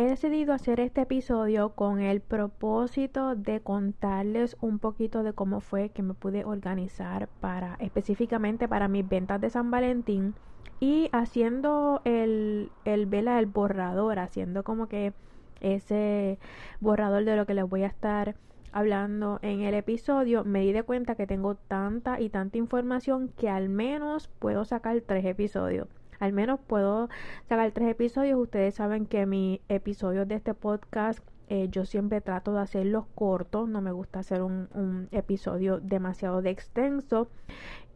He 0.00 0.04
decidido 0.04 0.54
hacer 0.54 0.80
este 0.80 1.02
episodio 1.02 1.74
con 1.74 2.00
el 2.00 2.22
propósito 2.22 3.34
de 3.34 3.60
contarles 3.60 4.56
un 4.62 4.78
poquito 4.78 5.22
de 5.22 5.34
cómo 5.34 5.60
fue 5.60 5.90
que 5.90 6.02
me 6.02 6.14
pude 6.14 6.46
organizar 6.46 7.28
para 7.40 7.76
específicamente 7.80 8.66
para 8.66 8.88
mis 8.88 9.06
ventas 9.06 9.42
de 9.42 9.50
San 9.50 9.70
Valentín 9.70 10.34
y 10.80 11.10
haciendo 11.12 12.00
el, 12.06 12.72
el 12.86 13.04
vela 13.04 13.38
el 13.38 13.44
borrador, 13.44 14.20
haciendo 14.20 14.64
como 14.64 14.88
que 14.88 15.12
ese 15.60 16.38
borrador 16.80 17.26
de 17.26 17.36
lo 17.36 17.44
que 17.44 17.52
les 17.52 17.68
voy 17.68 17.82
a 17.82 17.88
estar 17.88 18.36
hablando 18.72 19.38
en 19.42 19.60
el 19.60 19.74
episodio, 19.74 20.44
me 20.44 20.60
di 20.60 20.72
de 20.72 20.82
cuenta 20.82 21.14
que 21.14 21.26
tengo 21.26 21.56
tanta 21.56 22.22
y 22.22 22.30
tanta 22.30 22.56
información 22.56 23.28
que 23.36 23.50
al 23.50 23.68
menos 23.68 24.28
puedo 24.38 24.64
sacar 24.64 24.98
tres 25.02 25.26
episodios 25.26 25.88
al 26.20 26.32
menos 26.32 26.60
puedo 26.60 27.08
sacar 27.48 27.72
tres 27.72 27.88
episodios. 27.88 28.38
Ustedes 28.38 28.76
saben 28.76 29.06
que 29.06 29.26
mis 29.26 29.60
episodios 29.68 30.28
de 30.28 30.36
este 30.36 30.54
podcast 30.54 31.20
eh, 31.48 31.68
yo 31.68 31.84
siempre 31.84 32.20
trato 32.20 32.52
de 32.54 32.60
hacerlos 32.60 33.06
cortos, 33.16 33.68
no 33.68 33.80
me 33.80 33.90
gusta 33.90 34.20
hacer 34.20 34.40
un, 34.42 35.08
episodio 35.10 35.80
demasiado 35.80 36.42
de 36.42 36.50
extenso 36.50 37.28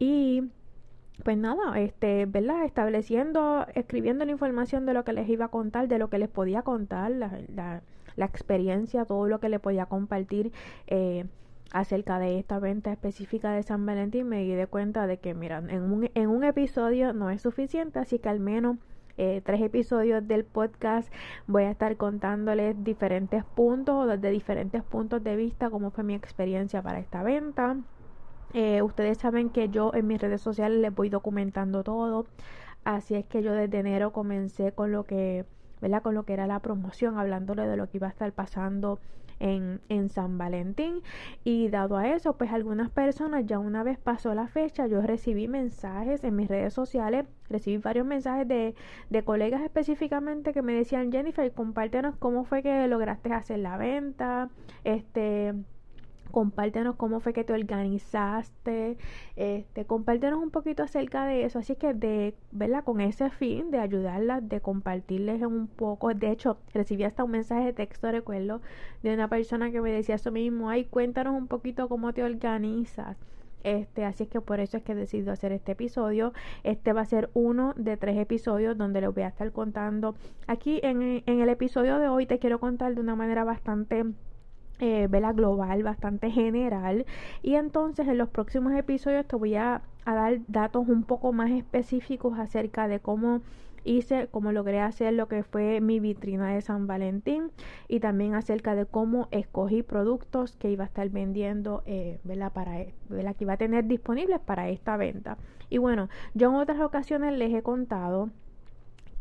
y 0.01 0.51
pues 1.23 1.39
nada, 1.39 1.79
este, 1.79 2.27
¿verdad? 2.27 2.65
Estableciendo, 2.65 3.65
escribiendo 3.77 4.25
la 4.25 4.33
información 4.33 4.87
de 4.87 4.95
lo 4.95 5.05
que 5.05 5.13
les 5.13 5.29
iba 5.29 5.45
a 5.45 5.48
contar, 5.48 5.87
de 5.87 6.01
lo 6.01 6.11
que 6.11 6.19
les 6.19 6.29
podía 6.29 6.63
contar, 6.63 7.13
la, 7.13 7.39
la, 7.55 7.83
la 8.17 8.25
experiencia, 8.25 9.05
todo 9.05 9.29
lo 9.29 9.39
que 9.39 9.48
les 9.48 9.61
podía 9.61 9.87
compartir. 9.87 10.53
Eh, 10.89 11.25
acerca 11.73 12.19
de 12.19 12.39
esta 12.39 12.59
venta 12.59 12.93
específica 12.93 13.53
de 13.53 13.62
San 13.62 13.84
Valentín 13.84 14.29
me 14.29 14.43
di 14.43 14.53
de 14.53 14.67
cuenta 14.67 15.07
de 15.07 15.19
que, 15.19 15.34
mira, 15.34 15.59
en 15.59 15.83
un, 15.83 16.11
en 16.15 16.29
un 16.29 16.45
episodio 16.45 17.12
no 17.12 17.31
es 17.31 17.43
suficiente, 17.43 17.98
así 17.98 18.19
que 18.19 18.29
al 18.29 18.41
menos 18.41 18.77
eh, 19.17 19.43
tres 19.45 19.61
episodios 19.61 20.27
del 20.27 20.45
podcast 20.45 21.12
voy 21.47 21.65
a 21.65 21.70
estar 21.70 21.97
contándoles 21.97 22.83
diferentes 22.83 23.45
puntos 23.45 24.09
desde 24.09 24.31
diferentes 24.31 24.83
puntos 24.83 25.23
de 25.23 25.37
vista 25.37 25.70
cómo 25.70 25.92
fue 25.92 26.03
mi 26.03 26.15
experiencia 26.15 26.83
para 26.83 26.98
esta 26.98 27.23
venta. 27.23 27.77
Eh, 28.55 28.83
ustedes 28.83 29.19
saben 29.19 29.51
que 29.51 29.69
yo 29.69 29.92
en 29.95 30.07
mis 30.07 30.20
redes 30.20 30.41
sociales 30.41 30.79
les 30.79 30.95
voy 30.95 31.11
documentando 31.11 31.83
todo, 31.85 32.27
así 32.85 33.15
es 33.15 33.27
que 33.27 33.42
yo 33.42 33.53
desde 33.53 33.79
enero 33.79 34.12
comencé 34.12 34.73
con 34.73 34.91
lo 34.92 35.05
que, 35.05 35.45
¿verdad? 35.81 36.03
Con 36.03 36.15
lo 36.15 36.25
que 36.25 36.33
era 36.33 36.47
la 36.47 36.61
promoción, 36.61 37.19
hablándole 37.19 37.67
de 37.67 37.77
lo 37.77 37.89
que 37.89 37.98
iba 37.98 38.09
a 38.09 38.11
estar 38.11 38.33
pasando 38.33 38.98
en, 39.41 39.81
en, 39.89 40.09
San 40.09 40.39
Valentín. 40.39 41.01
Y 41.45 41.69
dado 41.69 41.97
a 41.97 42.09
eso 42.09 42.37
pues 42.37 42.53
algunas 42.53 42.91
personas 42.91 43.47
ya 43.47 43.59
una 43.59 43.83
vez 43.83 43.99
pasó 43.99 44.35
la 44.35 44.49
fecha 44.49 44.87
yo 44.87 45.01
recibí 45.03 45.49
mensajes 45.49 46.25
en 46.25 46.37
mis 46.37 46.49
redes 46.49 46.73
sociales 46.75 47.27
recibí 47.49 47.79
varios 47.79 48.07
mensajes 48.07 48.49
de, 48.49 48.75
de 49.11 49.25
colegas 49.25 49.63
específicamente 49.63 50.53
que 50.53 50.63
me 50.63 50.75
decían 50.75 51.13
Jennifer 51.13 51.53
compártenos 51.53 52.17
cómo 52.17 52.45
fue 52.45 52.63
que 52.63 52.87
lograste 52.89 53.33
hacer 53.33 53.59
la 53.59 53.77
venta 53.77 54.49
este 54.85 55.55
compártenos 56.30 56.97
cómo 56.97 57.20
fue 57.20 57.33
que 57.33 57.44
te 57.44 57.53
organizaste, 57.53 58.97
este, 59.36 59.84
compártenos 59.84 60.42
un 60.42 60.50
poquito 60.50 60.83
acerca 60.83 61.25
de 61.27 61.44
eso, 61.44 61.58
así 61.58 61.77
que 61.77 61.94
de, 61.94 62.34
verla 62.53 62.83
Con 62.83 63.00
ese 63.00 63.30
fin 63.30 63.70
de 63.70 63.79
ayudarlas, 63.79 64.48
de 64.48 64.61
compartirles 64.61 65.42
un 65.42 65.68
poco, 65.68 66.13
de 66.14 66.30
hecho, 66.30 66.58
recibí 66.73 67.05
hasta 67.05 67.24
un 67.24 67.33
mensaje 67.33 67.67
de 67.67 67.73
texto, 67.73 68.11
recuerdo, 68.11 68.61
de 69.02 69.14
una 69.14 69.29
persona 69.29 69.70
que 69.70 69.80
me 69.80 69.90
decía 69.92 70.17
eso 70.17 70.33
mismo, 70.33 70.70
ay, 70.70 70.84
cuéntanos 70.84 71.34
un 71.34 71.46
poquito 71.46 71.89
cómo 71.89 72.13
te 72.13 72.23
organizas. 72.23 73.17
Este, 73.64 74.05
así 74.05 74.24
es 74.24 74.29
que 74.29 74.42
por 74.42 74.61
eso 74.61 74.77
es 74.77 74.83
que 74.83 74.92
he 74.92 74.95
decidido 74.95 75.33
hacer 75.33 75.51
este 75.52 75.73
episodio. 75.73 76.34
Este 76.63 76.92
va 76.92 77.01
a 77.01 77.07
ser 77.07 77.30
uno 77.33 77.73
de 77.77 77.96
tres 77.96 78.18
episodios 78.18 78.77
donde 78.77 79.01
les 79.01 79.13
voy 79.13 79.23
a 79.24 79.29
estar 79.29 79.51
contando. 79.52 80.14
Aquí 80.46 80.80
en, 80.83 81.23
en 81.27 81.40
el 81.40 81.48
episodio 81.48 81.98
de 81.98 82.08
hoy 82.08 82.27
te 82.27 82.39
quiero 82.39 82.61
contar 82.61 82.95
de 82.95 83.01
una 83.01 83.17
manera 83.17 83.42
bastante 83.42 84.05
eh, 84.80 85.07
vela 85.08 85.33
global, 85.33 85.83
bastante 85.83 86.30
general. 86.30 87.07
Y 87.42 87.55
entonces 87.55 88.08
en 88.08 88.18
los 88.18 88.29
próximos 88.29 88.73
episodios 88.74 89.27
te 89.27 89.36
voy 89.36 89.55
a, 89.55 89.83
dar 90.05 90.40
datos 90.48 90.89
un 90.89 91.02
poco 91.02 91.33
más 91.33 91.51
específicos 91.51 92.39
acerca 92.39 92.89
de 92.89 93.01
cómo 93.01 93.40
hice, 93.84 94.29
cómo 94.30 94.52
logré 94.52 94.80
hacer 94.80 95.14
lo 95.14 95.29
que 95.29 95.42
fue 95.45 95.80
mi 95.80 96.01
vitrina 96.01 96.52
de 96.52 96.61
San 96.61 96.86
Valentín 96.86 97.51
y 97.89 98.01
también 98.01 98.34
acerca 98.34 98.74
de 98.74 98.84
cómo 98.84 99.29
escogí 99.30 99.83
productos 99.83 100.57
que 100.57 100.70
iba 100.70 100.84
a 100.84 100.86
estar 100.86 101.08
vendiendo, 101.08 101.83
eh, 101.86 102.18
Para, 102.52 102.84
¿verdad? 103.08 103.36
Que 103.36 103.45
iba 103.45 103.55
a 103.55 103.58
tener 103.58 103.86
disponibles 103.86 104.40
para 104.40 104.68
esta 104.68 104.96
venta. 104.96 105.39
Y 105.70 105.79
bueno, 105.79 106.08
yo 106.34 106.51
en 106.51 106.57
otras 106.57 106.80
ocasiones 106.80 107.33
les 107.39 107.55
he 107.55 107.63
contado 107.63 108.30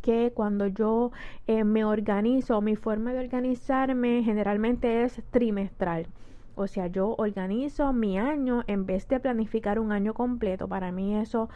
que 0.04 0.34
cuando 0.36 0.68
yo 0.68 1.12
eh, 1.48 1.64
me 1.64 1.86
organizo, 1.86 2.62
mi 2.62 2.76
forma 2.76 3.14
de 3.14 3.22
organizarme 3.22 4.22
generalmente 4.24 5.04
es 5.04 5.24
trimestral. 5.32 6.08
O 6.56 6.68
sea, 6.68 6.88
yo 6.88 7.16
organizo 7.18 7.94
mi 7.94 8.20
año 8.20 8.64
en 8.68 8.86
vez 8.86 9.08
de 9.08 9.20
planificar 9.20 9.80
un 9.80 9.92
año 9.92 10.14
completo. 10.14 10.68
Para 10.68 10.92
mí 10.92 11.16
eso 11.16 11.50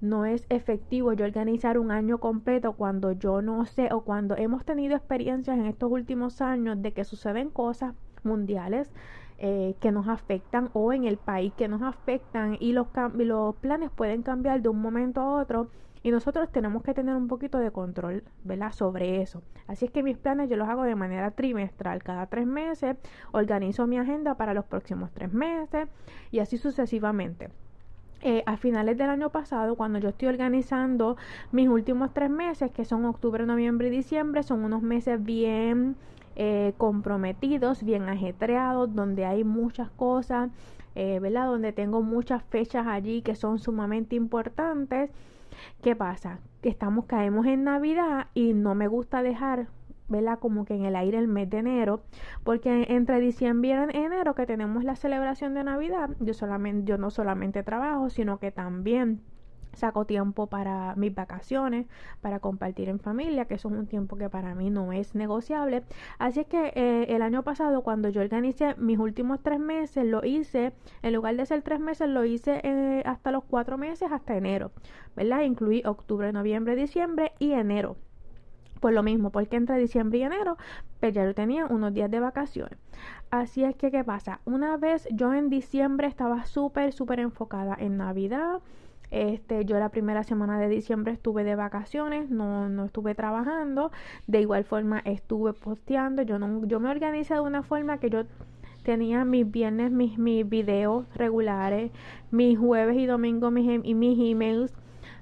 no 0.00 0.26
es 0.26 0.46
efectivo 0.50 1.14
yo 1.14 1.24
organizar 1.24 1.78
un 1.78 1.90
año 1.90 2.18
completo 2.18 2.74
cuando 2.74 3.12
yo 3.12 3.40
no 3.40 3.64
sé 3.64 3.88
o 3.90 4.02
cuando 4.02 4.36
hemos 4.36 4.64
tenido 4.64 4.94
experiencias 4.94 5.58
en 5.58 5.66
estos 5.66 5.90
últimos 5.90 6.42
años 6.42 6.82
de 6.82 6.92
que 6.92 7.04
suceden 7.04 7.48
cosas 7.48 7.94
mundiales 8.22 8.92
eh, 9.38 9.74
que 9.80 9.92
nos 9.92 10.08
afectan 10.08 10.68
o 10.74 10.92
en 10.92 11.04
el 11.04 11.16
país 11.16 11.52
que 11.56 11.68
nos 11.68 11.82
afectan 11.82 12.58
y 12.60 12.72
los, 12.72 12.86
los 13.14 13.56
planes 13.56 13.90
pueden 13.90 14.22
cambiar 14.22 14.60
de 14.60 14.68
un 14.68 14.80
momento 14.80 15.20
a 15.20 15.40
otro 15.42 15.68
y 16.04 16.10
nosotros 16.10 16.52
tenemos 16.52 16.82
que 16.82 16.92
tener 16.92 17.16
un 17.16 17.28
poquito 17.28 17.58
de 17.58 17.70
control, 17.70 18.22
¿verdad? 18.44 18.72
Sobre 18.72 19.22
eso. 19.22 19.42
Así 19.66 19.86
es 19.86 19.90
que 19.90 20.02
mis 20.02 20.18
planes 20.18 20.50
yo 20.50 20.56
los 20.56 20.68
hago 20.68 20.82
de 20.82 20.94
manera 20.94 21.30
trimestral. 21.30 22.02
Cada 22.02 22.26
tres 22.26 22.46
meses 22.46 22.98
organizo 23.32 23.86
mi 23.86 23.98
agenda 23.98 24.34
para 24.34 24.52
los 24.52 24.66
próximos 24.66 25.10
tres 25.12 25.32
meses 25.32 25.88
y 26.30 26.40
así 26.40 26.58
sucesivamente. 26.58 27.48
Eh, 28.20 28.42
a 28.44 28.58
finales 28.58 28.98
del 28.98 29.08
año 29.08 29.30
pasado, 29.30 29.76
cuando 29.76 29.98
yo 29.98 30.10
estoy 30.10 30.28
organizando 30.28 31.16
mis 31.52 31.68
últimos 31.68 32.12
tres 32.12 32.28
meses, 32.28 32.70
que 32.70 32.84
son 32.84 33.06
octubre, 33.06 33.46
noviembre 33.46 33.88
y 33.88 33.90
diciembre, 33.90 34.42
son 34.42 34.62
unos 34.62 34.82
meses 34.82 35.24
bien 35.24 35.96
eh, 36.36 36.74
comprometidos, 36.76 37.82
bien 37.82 38.10
ajetreados, 38.10 38.94
donde 38.94 39.24
hay 39.24 39.42
muchas 39.42 39.88
cosas, 39.90 40.50
eh, 40.94 41.18
¿verdad? 41.18 41.46
Donde 41.46 41.72
tengo 41.72 42.02
muchas 42.02 42.42
fechas 42.44 42.86
allí 42.86 43.22
que 43.22 43.34
son 43.34 43.58
sumamente 43.58 44.16
importantes. 44.16 45.10
¿Qué 45.82 45.96
pasa? 45.96 46.40
Que 46.62 46.68
estamos, 46.68 47.06
caemos 47.06 47.46
en 47.46 47.64
Navidad 47.64 48.28
y 48.34 48.54
no 48.54 48.74
me 48.74 48.88
gusta 48.88 49.22
dejar 49.22 49.68
¿verdad? 50.08 50.38
Como 50.38 50.64
que 50.64 50.74
en 50.74 50.84
el 50.84 50.96
aire 50.96 51.18
el 51.18 51.28
mes 51.28 51.48
de 51.48 51.58
enero, 51.58 52.02
porque 52.42 52.86
entre 52.90 53.20
diciembre 53.20 53.70
y 53.70 53.96
enero 53.96 54.34
que 54.34 54.46
tenemos 54.46 54.84
la 54.84 54.96
celebración 54.96 55.54
de 55.54 55.64
Navidad, 55.64 56.10
yo 56.20 56.34
solamente 56.34 56.90
yo 56.90 56.98
no 56.98 57.10
solamente 57.10 57.62
trabajo, 57.62 58.10
sino 58.10 58.38
que 58.38 58.50
también 58.50 59.22
saco 59.74 60.04
tiempo 60.04 60.46
para 60.46 60.94
mis 60.96 61.14
vacaciones, 61.14 61.86
para 62.20 62.40
compartir 62.40 62.88
en 62.88 63.00
familia, 63.00 63.46
que 63.46 63.54
eso 63.54 63.68
es 63.68 63.74
un 63.74 63.86
tiempo 63.86 64.16
que 64.16 64.28
para 64.28 64.54
mí 64.54 64.70
no 64.70 64.92
es 64.92 65.14
negociable. 65.14 65.84
Así 66.18 66.40
es 66.40 66.46
que 66.46 66.72
eh, 66.74 67.06
el 67.08 67.22
año 67.22 67.42
pasado, 67.42 67.82
cuando 67.82 68.08
yo 68.08 68.20
organicé 68.20 68.74
mis 68.76 68.98
últimos 68.98 69.40
tres 69.42 69.58
meses, 69.58 70.04
lo 70.04 70.24
hice, 70.24 70.72
en 71.02 71.14
lugar 71.14 71.36
de 71.36 71.46
ser 71.46 71.62
tres 71.62 71.80
meses, 71.80 72.08
lo 72.08 72.24
hice 72.24 72.60
eh, 72.62 73.02
hasta 73.06 73.30
los 73.30 73.44
cuatro 73.44 73.78
meses, 73.78 74.10
hasta 74.12 74.36
enero, 74.36 74.72
¿verdad? 75.16 75.42
Incluí 75.42 75.82
octubre, 75.84 76.32
noviembre, 76.32 76.76
diciembre 76.76 77.32
y 77.38 77.52
enero. 77.52 77.96
Pues 78.80 78.94
lo 78.94 79.02
mismo, 79.02 79.30
porque 79.30 79.56
entre 79.56 79.78
diciembre 79.78 80.18
y 80.18 80.22
enero, 80.24 80.58
pues 81.00 81.14
ya 81.14 81.24
yo 81.24 81.34
tenía 81.34 81.64
unos 81.66 81.94
días 81.94 82.10
de 82.10 82.20
vacaciones. 82.20 82.78
Así 83.30 83.64
es 83.64 83.74
que, 83.76 83.90
¿qué 83.90 84.04
pasa? 84.04 84.40
Una 84.44 84.76
vez 84.76 85.08
yo 85.10 85.32
en 85.32 85.48
diciembre 85.48 86.06
estaba 86.06 86.44
súper, 86.44 86.92
súper 86.92 87.20
enfocada 87.20 87.76
en 87.78 87.96
Navidad, 87.96 88.60
este, 89.10 89.64
yo 89.64 89.78
la 89.78 89.90
primera 89.90 90.24
semana 90.24 90.58
de 90.58 90.68
diciembre 90.68 91.12
estuve 91.12 91.44
de 91.44 91.54
vacaciones, 91.54 92.30
no, 92.30 92.68
no 92.68 92.86
estuve 92.86 93.14
trabajando. 93.14 93.92
De 94.26 94.40
igual 94.40 94.64
forma 94.64 95.00
estuve 95.04 95.52
posteando. 95.52 96.22
Yo 96.22 96.38
no, 96.38 96.66
yo 96.66 96.80
me 96.80 96.90
organizé 96.90 97.34
de 97.34 97.40
una 97.40 97.62
forma 97.62 97.98
que 97.98 98.10
yo 98.10 98.24
tenía 98.82 99.24
mis 99.24 99.50
viernes, 99.50 99.90
mis, 99.90 100.18
mis 100.18 100.48
videos 100.48 101.06
regulares, 101.14 101.90
mis 102.30 102.58
jueves 102.58 102.96
y 102.96 103.06
domingos, 103.06 103.52
mis, 103.52 103.68
em, 103.68 103.82
y 103.84 103.94
mis 103.94 104.18
emails 104.18 104.72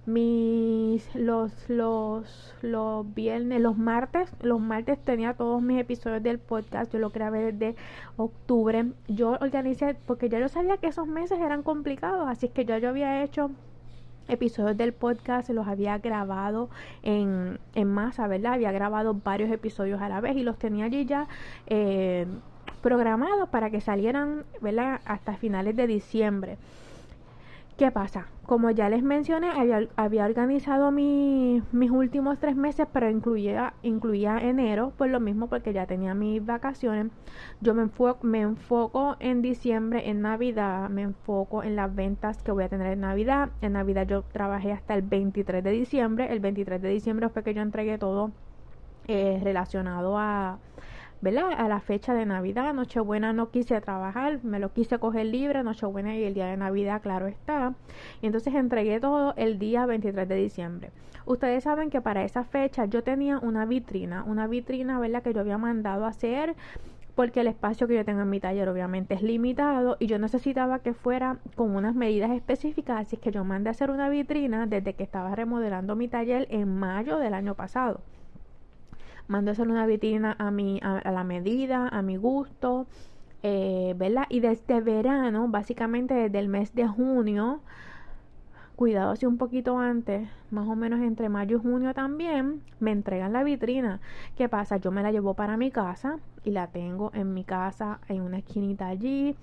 mis 0.04 1.14
los 1.14 1.52
los 1.68 2.54
los 2.60 3.14
viernes 3.14 3.60
los 3.60 3.78
martes 3.78 4.32
los 4.42 4.60
martes 4.60 4.98
tenía 4.98 5.34
todos 5.34 5.62
mis 5.62 5.80
episodios 5.80 6.22
del 6.24 6.40
podcast 6.40 6.92
yo 6.92 6.98
lo 6.98 7.10
grabé 7.10 7.52
desde 7.52 7.76
octubre 8.16 8.86
yo 9.06 9.38
organicé 9.40 9.94
porque 10.06 10.28
ya 10.28 10.40
yo 10.40 10.48
sabía 10.48 10.76
que 10.78 10.88
esos 10.88 11.06
meses 11.06 11.38
eran 11.38 11.62
complicados 11.62 12.28
así 12.28 12.48
que 12.48 12.64
ya 12.64 12.78
yo 12.78 12.88
había 12.88 13.22
hecho 13.22 13.52
episodios 14.28 14.76
del 14.76 14.92
podcast 14.92 15.48
los 15.50 15.66
había 15.66 15.98
grabado 15.98 16.70
en, 17.02 17.58
en 17.74 17.88
masa 17.88 18.26
verdad 18.28 18.54
había 18.54 18.72
grabado 18.72 19.14
varios 19.14 19.50
episodios 19.50 20.00
a 20.00 20.08
la 20.08 20.20
vez 20.20 20.36
y 20.36 20.42
los 20.42 20.58
tenía 20.58 20.86
allí 20.86 21.04
ya 21.04 21.28
eh, 21.66 22.26
programados 22.82 23.48
para 23.48 23.70
que 23.70 23.80
salieran 23.80 24.44
verdad 24.60 25.00
hasta 25.04 25.36
finales 25.36 25.76
de 25.76 25.86
diciembre. 25.86 26.58
¿Qué 27.76 27.90
pasa? 27.90 28.26
Como 28.46 28.70
ya 28.70 28.88
les 28.88 29.04
mencioné, 29.04 29.50
había, 29.96 30.24
organizado 30.24 30.90
mis 30.90 31.62
últimos 31.90 32.38
tres 32.40 32.56
meses, 32.56 32.88
pero 32.92 33.08
incluía, 33.08 33.74
incluía 33.82 34.38
enero, 34.38 34.92
pues 34.98 35.12
lo 35.12 35.20
mismo 35.20 35.46
porque 35.46 35.72
ya 35.72 35.86
tenía 35.86 36.14
mis 36.14 36.44
vacaciones. 36.44 37.06
Yo 37.60 37.72
me 37.72 37.82
enfoco, 37.82 38.26
me 38.26 38.40
enfoco 38.40 39.16
en 39.20 39.42
diciembre, 39.42 40.10
en 40.10 40.22
Navidad, 40.22 40.90
me 40.90 41.02
enfoco 41.02 41.62
en 41.62 41.76
las 41.76 41.94
ventas 41.94 42.42
que 42.42 42.50
voy 42.50 42.64
a 42.64 42.68
tener 42.68 42.92
en 42.92 43.00
Navidad. 43.00 43.50
En 43.60 43.74
Navidad 43.74 44.08
yo 44.08 44.22
trabajé 44.22 44.72
hasta 44.72 44.94
el 44.94 45.02
23 45.02 45.62
de 45.62 45.70
diciembre. 45.70 46.32
El 46.32 46.40
23 46.40 46.82
de 46.82 46.88
diciembre 46.88 47.28
fue 47.28 47.44
que 47.44 47.54
yo 47.54 47.62
entregué 47.62 47.96
todo 47.96 48.32
eh, 49.06 49.40
relacionado 49.42 50.18
a 50.18 50.58
¿verdad? 51.22 51.52
A 51.56 51.68
la 51.68 51.78
fecha 51.78 52.14
de 52.14 52.26
Navidad, 52.26 52.74
Nochebuena 52.74 53.32
no 53.32 53.50
quise 53.50 53.80
trabajar, 53.80 54.42
me 54.42 54.58
lo 54.58 54.72
quise 54.72 54.98
coger 54.98 55.26
libre, 55.26 55.62
Nochebuena 55.62 56.16
y 56.16 56.24
el 56.24 56.34
día 56.34 56.46
de 56.46 56.56
Navidad, 56.56 57.00
claro 57.00 57.28
está. 57.28 57.74
Y 58.20 58.26
entonces 58.26 58.54
entregué 58.54 58.98
todo 58.98 59.32
el 59.36 59.60
día 59.60 59.86
23 59.86 60.28
de 60.28 60.34
diciembre. 60.34 60.90
Ustedes 61.24 61.62
saben 61.62 61.90
que 61.90 62.00
para 62.00 62.24
esa 62.24 62.42
fecha 62.42 62.86
yo 62.86 63.04
tenía 63.04 63.38
una 63.38 63.64
vitrina, 63.64 64.24
una 64.24 64.48
vitrina, 64.48 64.98
¿verdad? 64.98 65.22
Que 65.22 65.32
yo 65.32 65.40
había 65.40 65.58
mandado 65.58 66.06
a 66.06 66.08
hacer 66.08 66.56
porque 67.14 67.40
el 67.40 67.46
espacio 67.46 67.86
que 67.86 67.94
yo 67.94 68.04
tengo 68.04 68.22
en 68.22 68.30
mi 68.30 68.40
taller 68.40 68.68
obviamente 68.68 69.14
es 69.14 69.22
limitado 69.22 69.96
y 70.00 70.06
yo 70.06 70.18
necesitaba 70.18 70.80
que 70.80 70.92
fuera 70.92 71.38
con 71.54 71.76
unas 71.76 71.94
medidas 71.94 72.32
específicas, 72.32 73.00
así 73.00 73.16
que 73.16 73.30
yo 73.30 73.44
mandé 73.44 73.68
a 73.68 73.72
hacer 73.72 73.92
una 73.92 74.08
vitrina 74.08 74.66
desde 74.66 74.94
que 74.94 75.04
estaba 75.04 75.36
remodelando 75.36 75.94
mi 75.94 76.08
taller 76.08 76.48
en 76.50 76.74
mayo 76.74 77.18
del 77.18 77.34
año 77.34 77.54
pasado 77.54 78.00
mando 79.28 79.50
a 79.50 79.52
hacer 79.52 79.68
una 79.68 79.86
vitrina 79.86 80.36
a, 80.38 80.50
mi, 80.50 80.80
a, 80.82 81.10
la 81.10 81.24
medida, 81.24 81.88
a 81.88 82.02
mi 82.02 82.16
gusto, 82.16 82.86
eh, 83.42 83.94
¿verdad? 83.96 84.26
Y 84.28 84.40
desde 84.40 84.80
verano, 84.80 85.48
básicamente 85.48 86.14
desde 86.14 86.38
el 86.38 86.48
mes 86.48 86.74
de 86.74 86.86
junio, 86.86 87.60
cuidado 88.76 89.14
si 89.16 89.26
un 89.26 89.38
poquito 89.38 89.78
antes, 89.78 90.28
más 90.50 90.66
o 90.68 90.74
menos 90.74 91.00
entre 91.00 91.28
mayo 91.28 91.58
y 91.58 91.60
junio 91.60 91.94
también, 91.94 92.62
me 92.80 92.90
entregan 92.90 93.32
la 93.32 93.44
vitrina. 93.44 94.00
¿Qué 94.36 94.48
pasa? 94.48 94.76
Yo 94.76 94.90
me 94.90 95.02
la 95.02 95.12
llevo 95.12 95.34
para 95.34 95.56
mi 95.56 95.70
casa 95.70 96.16
y 96.44 96.50
la 96.50 96.66
tengo 96.66 97.10
en 97.14 97.34
mi 97.34 97.44
casa, 97.44 98.00
en 98.08 98.22
una 98.22 98.38
esquinita 98.38 98.88
allí. 98.88 99.36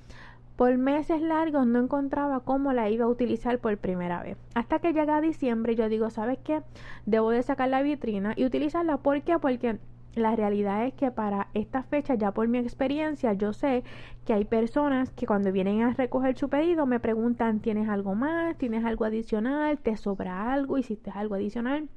Por 0.60 0.78
meses 0.78 1.22
largos 1.22 1.66
no 1.66 1.80
encontraba 1.80 2.42
cómo 2.42 2.74
la 2.74 2.90
iba 2.90 3.06
a 3.06 3.08
utilizar 3.08 3.60
por 3.60 3.78
primera 3.78 4.22
vez. 4.22 4.38
Hasta 4.56 4.80
que 4.80 4.92
llega 4.92 5.22
diciembre 5.22 5.74
yo 5.74 5.88
digo, 5.88 6.10
¿sabes 6.10 6.38
qué? 6.44 6.64
Debo 7.06 7.30
de 7.30 7.42
sacar 7.44 7.70
la 7.70 7.82
vitrina 7.82 8.34
y 8.36 8.44
utilizarla. 8.44 8.98
¿Por 8.98 9.22
qué? 9.22 9.40
Porque 9.40 9.78
la 10.16 10.36
realidad 10.36 10.86
es 10.86 10.94
que 10.96 11.12
para 11.12 11.48
esta 11.54 11.84
fecha, 11.84 12.16
ya 12.16 12.34
por 12.34 12.50
mi 12.50 12.58
experiencia, 12.58 13.32
yo 13.32 13.54
sé 13.54 13.86
que 14.26 14.34
hay 14.34 14.44
personas 14.44 15.12
que 15.12 15.26
cuando 15.26 15.54
vienen 15.54 15.82
a 15.82 15.94
recoger 15.94 16.38
su 16.38 16.50
pedido 16.50 16.86
me 16.86 17.00
preguntan, 17.00 17.62
¿tienes 17.62 17.88
algo 17.88 18.14
más? 18.14 18.58
¿Tienes 18.58 18.84
algo 18.84 19.06
adicional? 19.06 19.78
¿Te 19.78 19.96
sobra 19.96 20.52
algo? 20.52 20.78
¿Hiciste 20.78 21.10
algo 21.10 21.36
adicional? 21.36 21.88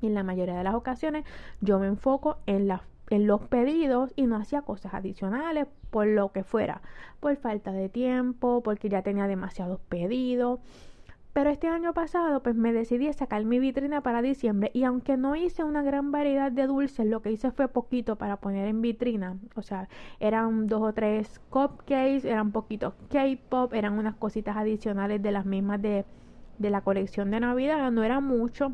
Y 0.00 0.06
en 0.06 0.14
la 0.14 0.22
mayoría 0.22 0.54
de 0.54 0.62
las 0.62 0.76
ocasiones 0.76 1.24
yo 1.60 1.80
me 1.80 1.88
enfoco 1.88 2.36
en 2.46 2.68
la 2.68 2.84
en 3.10 3.26
los 3.26 3.42
pedidos 3.42 4.12
y 4.16 4.26
no 4.26 4.36
hacía 4.36 4.62
cosas 4.62 4.94
adicionales 4.94 5.66
por 5.90 6.06
lo 6.06 6.32
que 6.32 6.44
fuera, 6.44 6.82
por 7.20 7.36
falta 7.36 7.72
de 7.72 7.88
tiempo, 7.88 8.62
porque 8.62 8.88
ya 8.88 9.02
tenía 9.02 9.26
demasiados 9.26 9.80
pedidos. 9.88 10.60
Pero 11.32 11.50
este 11.50 11.66
año 11.66 11.92
pasado 11.94 12.44
pues 12.44 12.54
me 12.54 12.72
decidí 12.72 13.08
a 13.08 13.12
sacar 13.12 13.44
mi 13.44 13.58
vitrina 13.58 14.02
para 14.02 14.22
diciembre 14.22 14.70
y 14.72 14.84
aunque 14.84 15.16
no 15.16 15.34
hice 15.34 15.64
una 15.64 15.82
gran 15.82 16.12
variedad 16.12 16.52
de 16.52 16.68
dulces, 16.68 17.06
lo 17.06 17.22
que 17.22 17.32
hice 17.32 17.50
fue 17.50 17.66
poquito 17.66 18.14
para 18.16 18.36
poner 18.36 18.68
en 18.68 18.80
vitrina. 18.80 19.36
O 19.56 19.62
sea, 19.62 19.88
eran 20.20 20.68
dos 20.68 20.82
o 20.82 20.92
tres 20.92 21.40
cupcakes, 21.50 22.24
eran 22.24 22.52
poquitos 22.52 22.94
K-pop, 23.10 23.74
eran 23.74 23.98
unas 23.98 24.14
cositas 24.14 24.56
adicionales 24.56 25.20
de 25.22 25.32
las 25.32 25.44
mismas 25.44 25.82
de, 25.82 26.04
de 26.58 26.70
la 26.70 26.82
colección 26.82 27.32
de 27.32 27.40
Navidad, 27.40 27.90
no 27.90 28.04
era 28.04 28.20
mucho 28.20 28.72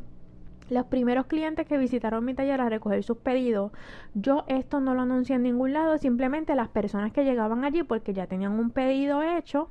los 0.70 0.86
primeros 0.86 1.26
clientes 1.26 1.66
que 1.66 1.76
visitaron 1.78 2.24
mi 2.24 2.34
taller 2.34 2.60
a 2.60 2.68
recoger 2.68 3.02
sus 3.02 3.18
pedidos, 3.18 3.72
yo 4.14 4.44
esto 4.48 4.80
no 4.80 4.94
lo 4.94 5.02
anuncié 5.02 5.36
en 5.36 5.42
ningún 5.42 5.72
lado, 5.72 5.98
simplemente 5.98 6.54
las 6.54 6.68
personas 6.68 7.12
que 7.12 7.24
llegaban 7.24 7.64
allí 7.64 7.82
porque 7.82 8.12
ya 8.12 8.26
tenían 8.26 8.52
un 8.52 8.70
pedido 8.70 9.22
hecho, 9.22 9.68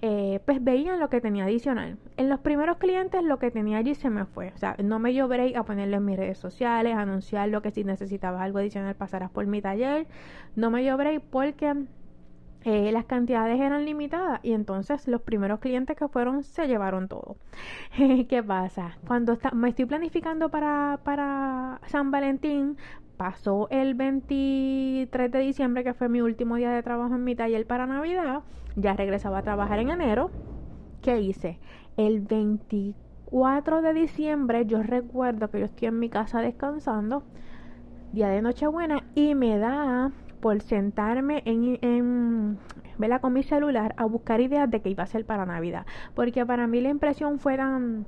eh, 0.00 0.40
pues 0.46 0.62
veían 0.62 1.00
lo 1.00 1.08
que 1.08 1.20
tenía 1.20 1.44
adicional. 1.44 1.98
En 2.16 2.28
los 2.28 2.38
primeros 2.38 2.76
clientes 2.76 3.22
lo 3.24 3.40
que 3.40 3.50
tenía 3.50 3.78
allí 3.78 3.96
se 3.96 4.10
me 4.10 4.26
fue. 4.26 4.52
O 4.54 4.58
sea, 4.58 4.76
no 4.82 5.00
me 5.00 5.20
break 5.20 5.56
a 5.56 5.64
ponerlo 5.64 5.96
en 5.96 6.04
mis 6.04 6.16
redes 6.16 6.38
sociales, 6.38 6.94
anunciar 6.94 7.48
lo 7.48 7.62
que 7.62 7.72
si 7.72 7.82
necesitabas 7.82 8.40
algo 8.40 8.58
adicional 8.58 8.94
pasarás 8.94 9.30
por 9.30 9.46
mi 9.46 9.60
taller. 9.60 10.06
No 10.54 10.70
me 10.70 10.94
break 10.94 11.22
porque 11.30 11.74
eh, 12.64 12.90
las 12.92 13.04
cantidades 13.04 13.60
eran 13.60 13.84
limitadas 13.84 14.40
y 14.42 14.52
entonces 14.52 15.06
los 15.06 15.22
primeros 15.22 15.60
clientes 15.60 15.96
que 15.96 16.08
fueron 16.08 16.42
se 16.42 16.66
llevaron 16.66 17.08
todo. 17.08 17.36
¿Qué 18.28 18.42
pasa? 18.42 18.98
Cuando 19.06 19.34
está, 19.34 19.52
me 19.52 19.68
estoy 19.68 19.86
planificando 19.86 20.48
para, 20.48 20.98
para 21.04 21.80
San 21.86 22.10
Valentín, 22.10 22.76
pasó 23.16 23.68
el 23.70 23.94
23 23.94 25.30
de 25.30 25.38
diciembre, 25.38 25.84
que 25.84 25.94
fue 25.94 26.08
mi 26.08 26.20
último 26.20 26.56
día 26.56 26.70
de 26.70 26.82
trabajo 26.82 27.14
en 27.14 27.24
mi 27.24 27.36
taller 27.36 27.66
para 27.66 27.86
Navidad, 27.86 28.42
ya 28.76 28.94
regresaba 28.94 29.38
a 29.38 29.42
trabajar 29.42 29.78
en 29.78 29.90
enero. 29.90 30.30
¿Qué 31.02 31.20
hice? 31.20 31.58
El 31.96 32.20
24 32.20 33.82
de 33.82 33.92
diciembre, 33.94 34.66
yo 34.66 34.82
recuerdo 34.82 35.48
que 35.50 35.60
yo 35.60 35.66
estoy 35.66 35.88
en 35.88 35.98
mi 35.98 36.08
casa 36.08 36.40
descansando, 36.40 37.22
día 38.12 38.28
de 38.28 38.42
Nochebuena, 38.42 39.04
y 39.14 39.34
me 39.34 39.58
da 39.58 40.12
por 40.40 40.60
sentarme 40.62 41.42
en, 41.44 41.78
en 41.82 42.58
con 43.20 43.32
mi 43.32 43.42
celular 43.42 43.94
a 43.96 44.04
buscar 44.04 44.40
ideas 44.40 44.70
de 44.70 44.80
qué 44.80 44.90
iba 44.90 45.04
a 45.04 45.06
ser 45.06 45.24
para 45.24 45.46
Navidad. 45.46 45.86
Porque 46.14 46.44
para 46.44 46.66
mí 46.66 46.80
la 46.80 46.90
impresión 46.90 47.38
fue 47.38 47.56
tan... 47.56 48.06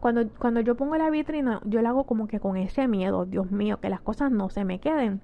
Cuando, 0.00 0.28
cuando 0.30 0.60
yo 0.60 0.74
pongo 0.74 0.96
la 0.96 1.10
vitrina, 1.10 1.60
yo 1.64 1.80
la 1.80 1.90
hago 1.90 2.04
como 2.04 2.26
que 2.26 2.40
con 2.40 2.56
ese 2.56 2.88
miedo, 2.88 3.24
Dios 3.24 3.52
mío, 3.52 3.78
que 3.80 3.88
las 3.88 4.00
cosas 4.00 4.32
no 4.32 4.50
se 4.50 4.64
me 4.64 4.80
queden. 4.80 5.20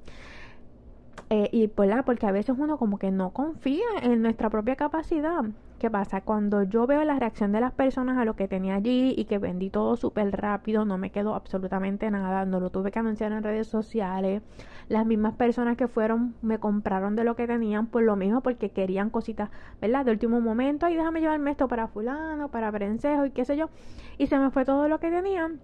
Eh, 1.31 1.51
y 1.53 1.69
pues, 1.69 1.91
porque 2.07 2.27
a 2.27 2.33
veces 2.33 2.57
uno 2.59 2.79
como 2.79 2.99
que 2.99 3.11
no 3.11 3.31
confía 3.31 3.85
en 4.03 4.23
nuestra 4.23 4.49
propia 4.49 4.77
capacidad. 4.77 5.45
¿Qué 5.79 5.91
pasa? 5.91 6.23
Cuando 6.23 6.63
yo 6.63 6.87
veo 6.87 7.05
la 7.05 7.19
reacción 7.19 7.53
de 7.53 7.61
las 7.61 7.73
personas 7.73 8.17
a 8.19 8.25
lo 8.25 8.35
que 8.35 8.49
tenía 8.49 8.75
allí 8.77 9.15
y 9.17 9.27
que 9.27 9.39
vendí 9.39 9.69
todo 9.71 9.95
súper 9.97 10.31
rápido, 10.41 10.85
no 10.87 10.97
me 10.99 11.11
quedó 11.11 11.35
absolutamente 11.35 12.11
nada, 12.11 12.47
no 12.47 12.61
lo 12.61 12.71
tuve 12.71 12.91
que 12.91 12.99
anunciar 12.99 13.33
en 13.33 13.43
redes 13.45 13.69
sociales. 13.69 14.43
Las 14.89 15.05
mismas 15.07 15.35
personas 15.35 15.77
que 15.77 15.87
fueron 15.87 16.35
me 16.41 16.59
compraron 16.59 17.15
de 17.15 17.25
lo 17.25 17.37
que 17.37 17.47
tenían 17.47 17.87
por 17.89 18.03
lo 18.03 18.17
mismo 18.17 18.41
porque 18.41 18.71
querían 18.71 19.11
cositas, 19.11 19.51
¿verdad? 19.81 20.07
De 20.07 20.13
último 20.13 20.41
momento, 20.41 20.87
ay, 20.87 20.97
déjame 20.97 21.21
llevarme 21.21 21.51
esto 21.51 21.69
para 21.69 21.89
fulano, 21.89 22.49
para 22.49 22.73
prensejo 22.73 23.27
y 23.27 23.31
qué 23.33 23.45
sé 23.45 23.57
yo. 23.57 23.69
Y 24.17 24.29
se 24.29 24.39
me 24.39 24.51
fue 24.51 24.65
todo 24.65 24.89
lo 24.89 24.99
que 24.99 25.11
tenían 25.11 25.61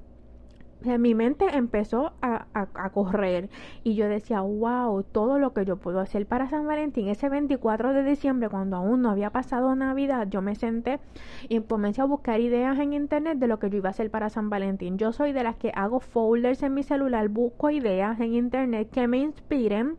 mi 0.98 1.14
mente 1.14 1.46
empezó 1.56 2.12
a, 2.20 2.44
correr 2.92 3.48
y 3.82 3.94
yo 3.94 4.08
decía, 4.08 4.40
wow, 4.40 5.02
todo 5.02 5.38
lo 5.38 5.52
que 5.52 5.64
yo 5.64 5.76
puedo 5.76 6.00
hacer 6.00 6.26
para 6.26 6.48
San 6.48 6.66
Valentín, 6.66 7.08
ese 7.08 7.28
24 7.28 7.92
de 7.92 8.04
diciembre, 8.04 8.48
cuando 8.48 8.76
aún 8.76 9.02
no 9.02 9.10
había 9.10 9.30
pasado 9.30 9.74
Navidad, 9.74 10.28
yo 10.28 10.42
me 10.42 10.54
senté 10.54 11.00
y 11.48 11.60
comencé 11.60 12.02
a 12.02 12.04
buscar 12.04 12.40
ideas 12.40 12.78
en 12.78 12.92
internet 12.92 13.38
de 13.38 13.48
lo 13.48 13.58
que 13.58 13.70
yo 13.70 13.78
iba 13.78 13.88
a 13.88 13.90
hacer 13.90 14.10
para 14.10 14.28
San 14.28 14.50
Valentín. 14.50 14.98
Yo 14.98 15.12
soy 15.12 15.32
de 15.32 15.42
las 15.42 15.56
que 15.56 15.72
hago 15.74 16.00
folders 16.00 16.62
en 16.62 16.74
mi 16.74 16.82
celular, 16.82 17.28
busco 17.28 17.70
ideas 17.70 18.20
en 18.20 18.34
internet 18.34 18.90
que 18.90 19.08
me 19.08 19.18
inspiren. 19.18 19.96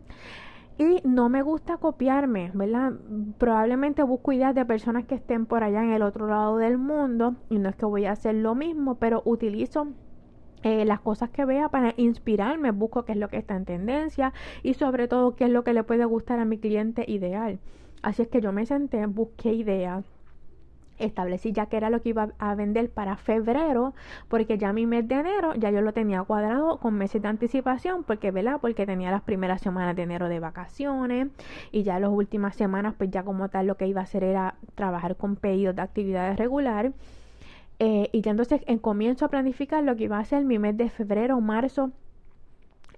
Y 0.78 1.00
no 1.04 1.30
me 1.30 1.40
gusta 1.40 1.78
copiarme, 1.78 2.50
¿verdad? 2.52 2.92
Probablemente 3.38 4.02
busco 4.02 4.32
ideas 4.32 4.54
de 4.54 4.66
personas 4.66 5.06
que 5.06 5.14
estén 5.14 5.46
por 5.46 5.64
allá 5.64 5.82
en 5.82 5.92
el 5.92 6.02
otro 6.02 6.26
lado 6.26 6.58
del 6.58 6.76
mundo. 6.76 7.34
Y 7.48 7.58
no 7.58 7.70
es 7.70 7.76
que 7.76 7.86
voy 7.86 8.04
a 8.04 8.12
hacer 8.12 8.34
lo 8.34 8.54
mismo, 8.54 8.96
pero 8.96 9.22
utilizo 9.24 9.88
eh, 10.66 10.84
las 10.84 10.98
cosas 10.98 11.30
que 11.30 11.44
vea 11.44 11.68
para 11.68 11.94
inspirarme, 11.96 12.72
busco 12.72 13.04
qué 13.04 13.12
es 13.12 13.18
lo 13.18 13.28
que 13.28 13.36
está 13.36 13.54
en 13.54 13.64
tendencia 13.64 14.32
y 14.64 14.74
sobre 14.74 15.06
todo 15.06 15.36
qué 15.36 15.44
es 15.44 15.50
lo 15.50 15.62
que 15.62 15.72
le 15.72 15.84
puede 15.84 16.04
gustar 16.06 16.40
a 16.40 16.44
mi 16.44 16.58
cliente 16.58 17.04
ideal. 17.06 17.60
Así 18.02 18.22
es 18.22 18.28
que 18.28 18.40
yo 18.40 18.50
me 18.50 18.66
senté, 18.66 19.06
busqué 19.06 19.52
ideas 19.52 20.04
establecí 20.98 21.52
ya 21.52 21.66
que 21.66 21.76
era 21.76 21.88
lo 21.88 22.00
que 22.02 22.08
iba 22.08 22.30
a 22.38 22.54
vender 22.56 22.90
para 22.90 23.16
febrero 23.16 23.94
porque 24.28 24.58
ya 24.58 24.72
mi 24.72 24.86
mes 24.86 25.06
de 25.06 25.16
enero 25.16 25.54
ya 25.54 25.70
yo 25.70 25.82
lo 25.82 25.92
tenía 25.92 26.22
cuadrado 26.22 26.78
con 26.78 26.94
meses 26.94 27.20
de 27.20 27.28
anticipación 27.28 28.02
porque 28.02 28.30
¿verdad? 28.30 28.58
porque 28.60 28.86
tenía 28.86 29.10
las 29.10 29.22
primeras 29.22 29.60
semanas 29.60 29.94
de 29.94 30.02
enero 30.02 30.28
de 30.28 30.40
vacaciones 30.40 31.28
y 31.70 31.82
ya 31.82 32.00
las 32.00 32.10
últimas 32.10 32.56
semanas 32.56 32.94
pues 32.96 33.10
ya 33.10 33.22
como 33.24 33.50
tal 33.50 33.66
lo 33.66 33.76
que 33.76 33.86
iba 33.86 34.00
a 34.00 34.04
hacer 34.04 34.24
era 34.24 34.56
trabajar 34.74 35.16
con 35.16 35.36
pedidos 35.36 35.76
de 35.76 35.82
actividades 35.82 36.38
regulares 36.38 36.92
Eh, 37.78 38.08
y 38.12 38.26
entonces 38.28 38.62
en 38.66 38.78
comienzo 38.78 39.24
a 39.26 39.28
planificar 39.28 39.82
lo 39.84 39.96
que 39.96 40.04
iba 40.04 40.18
a 40.18 40.24
ser 40.24 40.44
mi 40.44 40.58
mes 40.58 40.76
de 40.76 40.88
febrero, 40.90 41.40
marzo, 41.40 41.92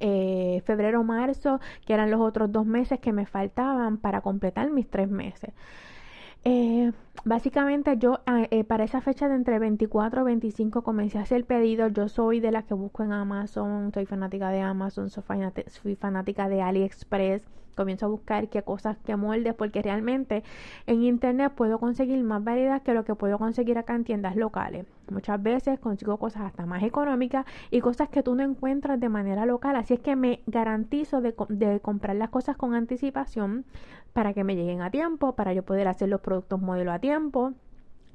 eh, 0.01 0.63
febrero, 0.65 1.03
marzo, 1.05 1.61
que 1.87 1.95
eran 1.95 2.11
los 2.11 2.21
otros 2.21 2.53
dos 2.53 2.67
meses 2.67 3.01
que 3.01 3.13
me 3.13 3.27
faltaban 3.27 3.99
para 3.99 4.21
completar 4.21 4.71
mis 4.71 4.89
tres 4.89 5.09
meses. 5.11 5.53
Eh, 6.45 6.93
básicamente 7.25 7.97
yo 7.99 8.21
ah, 8.27 8.47
eh, 8.51 8.65
para 8.65 8.85
esa 8.85 9.01
fecha 9.01 9.29
de 9.29 9.35
entre 9.35 9.59
24 9.59 10.23
y 10.23 10.25
25 10.25 10.83
comencé 10.83 11.19
a 11.19 11.23
hacer 11.23 11.45
pedidos. 11.45 11.93
Yo 11.93 12.09
soy 12.09 12.41
de 12.41 12.53
las 12.53 12.65
que 12.65 12.75
busco 12.75 13.03
en 13.03 13.13
Amazon, 13.13 13.93
soy 13.93 14.07
fanática 14.07 14.51
de 14.51 14.61
Amazon, 14.61 15.11
soy 15.11 15.97
fanática 15.97 16.49
de 16.49 16.63
AliExpress 16.63 17.43
comienzo 17.79 18.07
a 18.07 18.09
buscar 18.09 18.49
qué 18.49 18.63
cosas, 18.63 18.99
qué 19.07 19.17
moldes, 19.17 19.55
porque 19.55 19.81
realmente 19.81 20.43
en 20.87 21.05
internet 21.05 21.53
puedo 21.55 21.79
conseguir 21.79 22.23
más 22.25 22.43
variedad 22.43 22.83
que 22.83 22.93
lo 22.93 23.05
que 23.05 23.15
puedo 23.15 23.39
conseguir 23.39 23.79
acá 23.79 23.95
en 23.95 24.05
tiendas 24.05 24.35
locales. 24.37 24.85
Muchas 25.11 25.41
veces 25.43 25.79
consigo 25.79 26.19
cosas 26.19 26.43
hasta 26.43 26.67
más 26.67 26.83
económicas 26.83 27.47
y 27.71 27.81
cosas 27.81 28.09
que 28.09 28.23
tú 28.23 28.35
no 28.35 28.43
encuentras 28.43 28.99
de 28.99 29.09
manera 29.09 29.47
local. 29.47 29.77
Así 29.77 29.95
es 29.95 30.01
que 30.01 30.17
me 30.17 30.41
garantizo 30.47 31.21
de, 31.21 31.35
de 31.49 31.81
comprar 31.81 32.17
las 32.17 32.31
cosas 32.31 32.57
con 32.57 32.75
anticipación 32.75 33.65
para 34.13 34.35
que 34.35 34.43
me 34.43 34.57
lleguen 34.57 34.83
a 34.83 34.91
tiempo, 34.91 35.37
para 35.37 35.53
yo 35.53 35.63
poder 35.63 35.87
hacer 35.87 36.09
los 36.09 36.21
productos 36.21 36.38
modelo 36.59 36.93
a 36.93 36.99
tiempo 36.99 37.55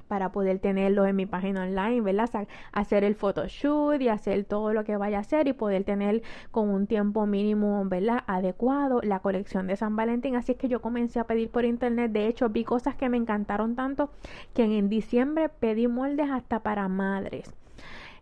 para 0.08 0.32
poder 0.32 0.58
tenerlo 0.58 1.06
en 1.06 1.16
mi 1.16 1.26
página 1.26 1.62
online, 1.62 2.00
¿verdad? 2.00 2.46
Hacer 2.72 3.04
el 3.04 3.14
photoshoot 3.14 4.00
y 4.00 4.08
hacer 4.08 4.44
todo 4.44 4.72
lo 4.72 4.84
que 4.84 4.96
vaya 4.96 5.18
a 5.18 5.20
hacer 5.20 5.48
y 5.48 5.52
poder 5.52 5.84
tener 5.84 6.22
con 6.50 6.68
un 6.68 6.86
tiempo 6.86 7.26
mínimo, 7.26 7.84
¿verdad? 7.86 8.22
Adecuado 8.26 9.00
la 9.02 9.20
colección 9.20 9.66
de 9.66 9.76
San 9.76 9.96
Valentín. 9.96 10.36
Así 10.36 10.52
es 10.52 10.58
que 10.58 10.68
yo 10.68 10.80
comencé 10.80 11.20
a 11.20 11.24
pedir 11.24 11.50
por 11.50 11.64
internet. 11.64 12.12
De 12.12 12.26
hecho, 12.26 12.48
vi 12.48 12.64
cosas 12.64 12.94
que 12.96 13.08
me 13.08 13.16
encantaron 13.16 13.74
tanto 13.74 14.10
que 14.54 14.64
en 14.64 14.88
diciembre 14.88 15.48
pedí 15.48 15.88
moldes 15.88 16.30
hasta 16.30 16.60
para 16.60 16.86
madres. 16.88 17.52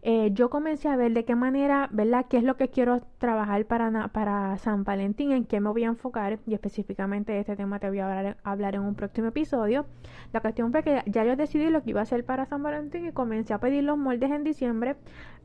Eh, 0.04 0.30
yo 0.32 0.50
comencé 0.50 0.88
a 0.88 0.96
ver 0.96 1.12
de 1.12 1.24
qué 1.24 1.36
manera, 1.36 1.88
¿verdad? 1.92 2.26
¿Qué 2.28 2.36
es 2.38 2.42
lo 2.42 2.56
que 2.56 2.68
quiero 2.68 3.02
trabajar 3.18 3.64
para, 3.66 4.08
para 4.08 4.58
San 4.58 4.82
Valentín? 4.82 5.30
¿En 5.30 5.44
qué 5.44 5.60
me 5.60 5.70
voy 5.70 5.84
a 5.84 5.86
enfocar? 5.86 6.40
Y 6.44 6.54
específicamente 6.54 7.30
de 7.30 7.38
este 7.38 7.54
tema 7.54 7.78
te 7.78 7.88
voy 7.88 8.00
a 8.00 8.36
hablar, 8.42 8.74
en 8.74 8.80
un 8.80 8.96
próximo 8.96 9.28
episodio. 9.28 9.86
La 10.32 10.40
cuestión 10.40 10.72
fue 10.72 10.82
que 10.82 11.04
ya 11.06 11.24
yo 11.24 11.36
decidí 11.36 11.70
lo 11.70 11.84
que 11.84 11.90
iba 11.90 12.00
a 12.00 12.02
hacer 12.02 12.24
para 12.24 12.46
San 12.46 12.64
Valentín 12.64 13.06
y 13.06 13.12
comencé 13.12 13.54
a 13.54 13.58
pedir 13.58 13.84
los 13.84 13.96
moldes 13.96 14.32
en 14.32 14.42
diciembre. 14.42 14.96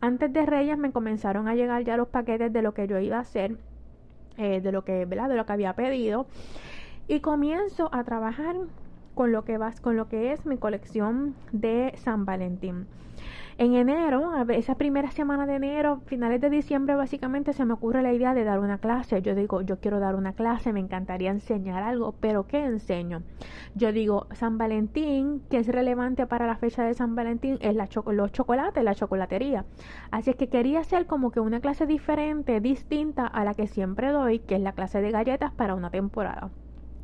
Antes 0.02 0.34
de 0.34 0.44
Reyes 0.44 0.80
me 0.80 0.92
comenzaron 0.92 1.48
a 1.48 1.54
llegar 1.54 1.84
ya 1.84 1.96
los 1.96 2.08
paquetes 2.08 2.52
de 2.52 2.64
lo 2.64 2.74
que 2.74 2.88
yo 2.88 2.98
iba 2.98 3.18
a 3.18 3.22
hacer, 3.22 3.58
eh, 4.38 4.60
de 4.60 4.72
lo 4.72 4.84
que, 4.84 5.06
¿verdad? 5.06 5.30
De 5.30 5.36
lo 5.36 5.46
que 5.46 5.54
había 5.54 5.74
pedido. 5.74 6.26
Y 7.08 7.20
comienzo 7.20 7.90
a 7.94 8.04
trabajar 8.04 8.56
con 9.14 9.32
lo 9.32 9.46
que 9.46 9.60
vas, 9.60 9.80
con 9.82 9.98
lo 9.98 10.08
que 10.10 10.32
es 10.32 10.48
mi 10.48 10.58
colección 10.58 11.36
de 11.52 11.94
San 11.98 12.26
Valentín. 12.26 12.88
En 13.60 13.74
enero, 13.74 14.32
esa 14.50 14.76
primera 14.76 15.10
semana 15.10 15.48
de 15.48 15.56
enero, 15.56 16.02
finales 16.06 16.40
de 16.42 16.52
diciembre, 16.52 16.94
básicamente 16.94 17.54
se 17.54 17.66
me 17.66 17.74
ocurre 17.74 18.04
la 18.04 18.14
idea 18.14 18.36
de 18.36 18.44
dar 18.44 18.60
una 18.60 18.78
clase. 18.78 19.24
Yo 19.24 19.34
digo, 19.34 19.62
yo 19.62 19.80
quiero 19.80 20.00
dar 20.00 20.14
una 20.14 20.34
clase, 20.34 20.74
me 20.74 20.80
encantaría 20.80 21.32
enseñar 21.32 21.82
algo, 21.82 22.12
pero 22.20 22.46
¿qué 22.46 22.64
enseño? 22.64 23.24
Yo 23.74 23.92
digo, 23.92 24.28
San 24.34 24.60
Valentín, 24.60 25.42
que 25.50 25.58
es 25.58 25.68
relevante 25.68 26.28
para 26.28 26.46
la 26.46 26.58
fecha 26.58 26.84
de 26.84 26.94
San 26.94 27.16
Valentín, 27.16 27.58
es 27.60 27.74
la 27.74 27.90
los 28.12 28.32
chocolates, 28.32 28.84
la 28.84 28.94
chocolatería. 28.94 29.66
Así 30.12 30.30
es 30.30 30.36
que 30.36 30.50
quería 30.50 30.82
hacer 30.82 31.08
como 31.08 31.32
que 31.32 31.40
una 31.40 31.60
clase 31.60 31.88
diferente, 31.88 32.62
distinta 32.62 33.26
a 33.26 33.44
la 33.44 33.56
que 33.56 33.66
siempre 33.66 34.12
doy, 34.12 34.38
que 34.38 34.54
es 34.54 34.62
la 34.62 34.74
clase 34.74 35.02
de 35.02 35.10
galletas 35.10 35.52
para 35.52 35.74
una 35.74 35.90
temporada. 35.90 36.52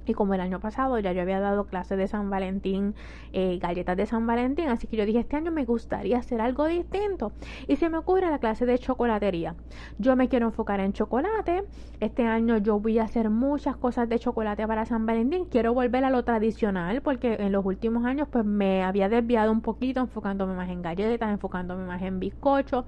Y 0.06 0.14
como 0.14 0.34
el 0.34 0.42
año 0.42 0.60
pasado 0.60 1.00
ya 1.00 1.12
yo 1.14 1.22
había 1.22 1.40
dado 1.40 1.66
clases 1.66 1.98
de 1.98 2.08
San 2.08 2.30
Valentín, 2.30 2.96
eh, 3.32 3.60
galletas 3.62 3.98
de 3.98 4.06
San 4.06 4.28
Valentín, 4.28 4.70
así 4.70 4.88
que 4.88 4.98
yo 4.98 5.06
dije, 5.06 5.20
este 5.20 5.38
año 5.38 5.52
me 5.52 5.66
gustaría 5.66 6.18
hacer 6.18 6.42
algo 6.42 6.66
distinto. 6.66 7.32
Y 7.68 7.78
se 7.78 7.90
me 7.90 7.98
ocurre 7.98 8.30
la 8.30 8.40
clase 8.40 8.66
de 8.66 8.78
chocolatería. 8.78 9.56
Yo 9.98 10.16
me 10.16 10.28
quiero 10.30 10.48
enfocar 10.48 10.80
en 10.80 10.94
chocolate. 10.94 11.64
Este 12.00 12.26
año 12.26 12.58
yo 12.58 12.80
voy 12.80 13.00
a 13.00 13.04
hacer 13.04 13.30
muchas 13.30 13.78
cosas 13.78 14.10
de 14.10 14.20
chocolate 14.20 14.68
para 14.68 14.86
San 14.86 15.06
Valentín. 15.06 15.46
Quiero 15.46 15.74
volver 15.74 16.04
a 16.06 16.10
lo 16.10 16.24
tradicional 16.24 17.02
porque 17.02 17.36
en 17.40 17.52
los 17.52 17.66
últimos 17.66 18.06
años 18.06 18.28
pues 18.30 18.46
me 18.46 18.84
había 18.84 19.10
desviado 19.10 19.52
un 19.52 19.62
poquito 19.62 20.02
enfocándome 20.02 20.56
más 20.56 20.70
en 20.70 20.82
galletas, 20.82 21.30
enfocándome 21.30 21.86
más 21.86 22.02
en 22.02 22.20
bizcocho. 22.20 22.86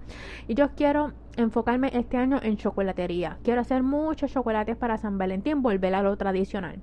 Y 0.47 0.55
yo 0.55 0.69
quiero 0.75 1.13
enfocarme 1.37 1.91
este 1.93 2.17
año 2.17 2.39
en 2.41 2.57
chocolatería. 2.57 3.37
Quiero 3.43 3.61
hacer 3.61 3.83
muchos 3.83 4.31
chocolates 4.31 4.75
para 4.77 4.97
San 4.97 5.17
Valentín, 5.17 5.61
volver 5.61 5.95
a 5.95 6.01
lo 6.01 6.15
tradicional. 6.17 6.81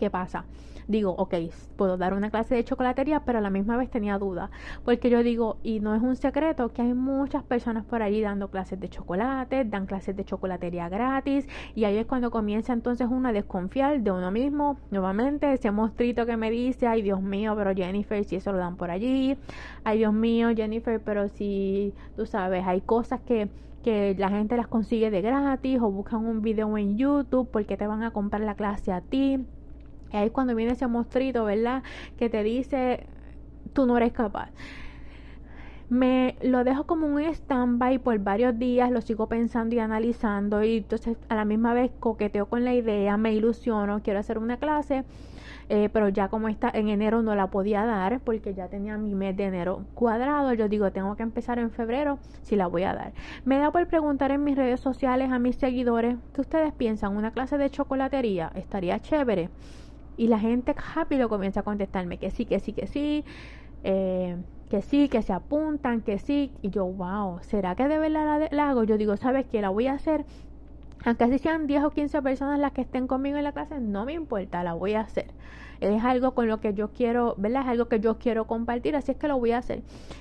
¿Qué 0.00 0.08
pasa? 0.08 0.46
Digo, 0.88 1.10
ok, 1.10 1.34
puedo 1.76 1.98
dar 1.98 2.14
una 2.14 2.30
clase 2.30 2.54
de 2.54 2.64
chocolatería, 2.64 3.20
pero 3.26 3.36
a 3.36 3.42
la 3.42 3.50
misma 3.50 3.76
vez 3.76 3.90
tenía 3.90 4.16
duda. 4.16 4.50
Porque 4.82 5.10
yo 5.10 5.22
digo, 5.22 5.58
y 5.62 5.80
no 5.80 5.94
es 5.94 6.00
un 6.00 6.16
secreto, 6.16 6.72
que 6.72 6.80
hay 6.80 6.94
muchas 6.94 7.42
personas 7.42 7.84
por 7.84 8.00
allí 8.00 8.22
dando 8.22 8.48
clases 8.48 8.80
de 8.80 8.88
chocolate, 8.88 9.66
dan 9.66 9.84
clases 9.84 10.16
de 10.16 10.24
chocolatería 10.24 10.88
gratis. 10.88 11.46
Y 11.74 11.84
ahí 11.84 11.98
es 11.98 12.06
cuando 12.06 12.30
comienza 12.30 12.72
entonces 12.72 13.08
uno 13.10 13.28
a 13.28 13.32
desconfiar 13.32 14.00
de 14.00 14.10
uno 14.10 14.30
mismo. 14.30 14.78
Nuevamente, 14.90 15.52
ese 15.52 15.70
monstruito 15.70 16.24
que 16.24 16.38
me 16.38 16.50
dice, 16.50 16.86
ay 16.86 17.02
Dios 17.02 17.20
mío, 17.20 17.52
pero 17.54 17.74
Jennifer, 17.74 18.24
si 18.24 18.36
eso 18.36 18.52
lo 18.52 18.56
dan 18.56 18.76
por 18.76 18.90
allí. 18.90 19.36
Ay 19.84 19.98
Dios 19.98 20.14
mío, 20.14 20.48
Jennifer, 20.56 20.98
pero 20.98 21.28
si 21.28 21.92
tú 22.16 22.24
sabes, 22.24 22.66
hay 22.66 22.80
cosas 22.80 23.20
que 23.20 23.50
que 23.82 24.14
la 24.18 24.28
gente 24.28 24.58
las 24.58 24.66
consigue 24.66 25.10
de 25.10 25.22
gratis 25.22 25.80
o 25.80 25.90
buscan 25.90 26.26
un 26.26 26.42
video 26.42 26.76
en 26.76 26.98
YouTube 26.98 27.48
porque 27.50 27.78
te 27.78 27.86
van 27.86 28.02
a 28.02 28.10
comprar 28.10 28.42
la 28.42 28.54
clase 28.54 28.92
a 28.92 29.00
ti 29.00 29.46
y 30.12 30.16
ahí 30.16 30.26
es 30.26 30.32
cuando 30.32 30.54
viene 30.54 30.72
ese 30.72 30.86
monstruito, 30.86 31.44
¿verdad? 31.44 31.82
Que 32.18 32.28
te 32.28 32.42
dice, 32.42 33.06
tú 33.72 33.86
no 33.86 33.96
eres 33.96 34.12
capaz. 34.12 34.50
Me 35.88 36.36
lo 36.40 36.62
dejo 36.62 36.84
como 36.86 37.08
un 37.08 37.20
stand-by 37.20 37.98
por 37.98 38.16
varios 38.20 38.56
días, 38.56 38.92
lo 38.92 39.00
sigo 39.00 39.26
pensando 39.26 39.74
y 39.74 39.80
analizando 39.80 40.62
y 40.62 40.78
entonces 40.78 41.16
a 41.28 41.34
la 41.34 41.44
misma 41.44 41.74
vez 41.74 41.90
coqueteo 41.98 42.46
con 42.46 42.64
la 42.64 42.74
idea, 42.74 43.16
me 43.16 43.34
ilusiono, 43.34 44.00
quiero 44.00 44.20
hacer 44.20 44.38
una 44.38 44.56
clase, 44.58 45.04
eh, 45.68 45.88
pero 45.92 46.08
ya 46.08 46.28
como 46.28 46.48
está 46.48 46.70
en 46.72 46.88
enero 46.88 47.22
no 47.22 47.34
la 47.34 47.48
podía 47.48 47.84
dar 47.84 48.20
porque 48.20 48.54
ya 48.54 48.68
tenía 48.68 48.98
mi 48.98 49.16
mes 49.16 49.36
de 49.36 49.46
enero 49.46 49.84
cuadrado, 49.94 50.52
yo 50.54 50.68
digo 50.68 50.92
tengo 50.92 51.16
que 51.16 51.24
empezar 51.24 51.58
en 51.58 51.72
febrero 51.72 52.20
si 52.42 52.54
la 52.54 52.68
voy 52.68 52.84
a 52.84 52.94
dar. 52.94 53.12
Me 53.44 53.58
da 53.58 53.72
por 53.72 53.84
preguntar 53.88 54.30
en 54.30 54.44
mis 54.44 54.56
redes 54.56 54.78
sociales 54.78 55.32
a 55.32 55.40
mis 55.40 55.56
seguidores, 55.56 56.16
¿qué 56.32 56.40
ustedes 56.40 56.72
piensan? 56.72 57.16
¿Una 57.16 57.32
clase 57.32 57.58
de 57.58 57.68
chocolatería 57.68 58.52
estaría 58.54 59.00
chévere? 59.00 59.50
Y 60.20 60.26
la 60.26 60.38
gente 60.38 60.74
rápido 60.94 61.30
comienza 61.30 61.60
a 61.60 61.62
contestarme 61.62 62.18
que 62.18 62.30
sí, 62.30 62.44
que 62.44 62.60
sí, 62.60 62.74
que 62.74 62.86
sí, 62.86 63.24
eh, 63.84 64.36
que 64.68 64.82
sí, 64.82 65.08
que 65.08 65.22
se 65.22 65.32
apuntan, 65.32 66.02
que 66.02 66.18
sí. 66.18 66.52
Y 66.60 66.68
yo, 66.68 66.84
wow, 66.84 67.38
¿será 67.40 67.74
que 67.74 67.88
de 67.88 67.98
verdad 67.98 68.48
la, 68.50 68.68
hago? 68.68 68.84
Yo 68.84 68.98
digo, 68.98 69.16
¿sabes 69.16 69.46
qué? 69.46 69.62
La 69.62 69.70
voy 69.70 69.86
a 69.86 69.94
hacer. 69.94 70.26
Aunque 71.06 71.24
así 71.24 71.38
sean 71.38 71.66
10 71.66 71.84
o 71.84 71.90
15 71.92 72.20
personas 72.20 72.58
las 72.58 72.72
que 72.72 72.82
estén 72.82 73.06
conmigo 73.06 73.38
en 73.38 73.44
la 73.44 73.52
clase, 73.52 73.80
no 73.80 74.04
me 74.04 74.12
importa, 74.12 74.62
la 74.62 74.74
voy 74.74 74.92
a 74.92 75.00
hacer. 75.00 75.24
Es 75.80 76.04
algo 76.04 76.34
con 76.34 76.48
lo 76.48 76.60
que 76.60 76.74
yo 76.74 76.90
quiero, 76.90 77.34
¿verdad? 77.38 77.62
Es 77.62 77.68
algo 77.68 77.88
que 77.88 78.00
yo 78.00 78.18
quiero 78.18 78.46
compartir, 78.46 78.96
así 78.96 79.12
es 79.12 79.16
que 79.16 79.26
lo 79.26 79.38
voy 79.38 79.52
a 79.52 79.58
hacer. 79.58 79.80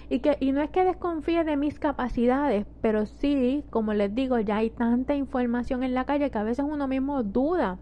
Y, 0.10 0.20
que, 0.20 0.38
y 0.40 0.54
no 0.54 0.62
es 0.62 0.70
que 0.70 0.86
desconfíe 0.86 1.44
de 1.44 1.58
mis 1.58 1.78
capacidades, 1.78 2.66
pero 2.80 3.06
sí, 3.06 3.66
como 3.70 3.94
les 3.94 4.16
digo, 4.16 4.40
ya 4.40 4.56
hay 4.56 4.70
tanta 4.70 5.14
información 5.14 5.84
en 5.84 5.94
la 5.94 6.06
calle 6.06 6.32
que 6.32 6.38
a 6.38 6.44
veces 6.44 6.64
uno 6.66 6.88
mismo 6.88 7.22
duda 7.22 7.80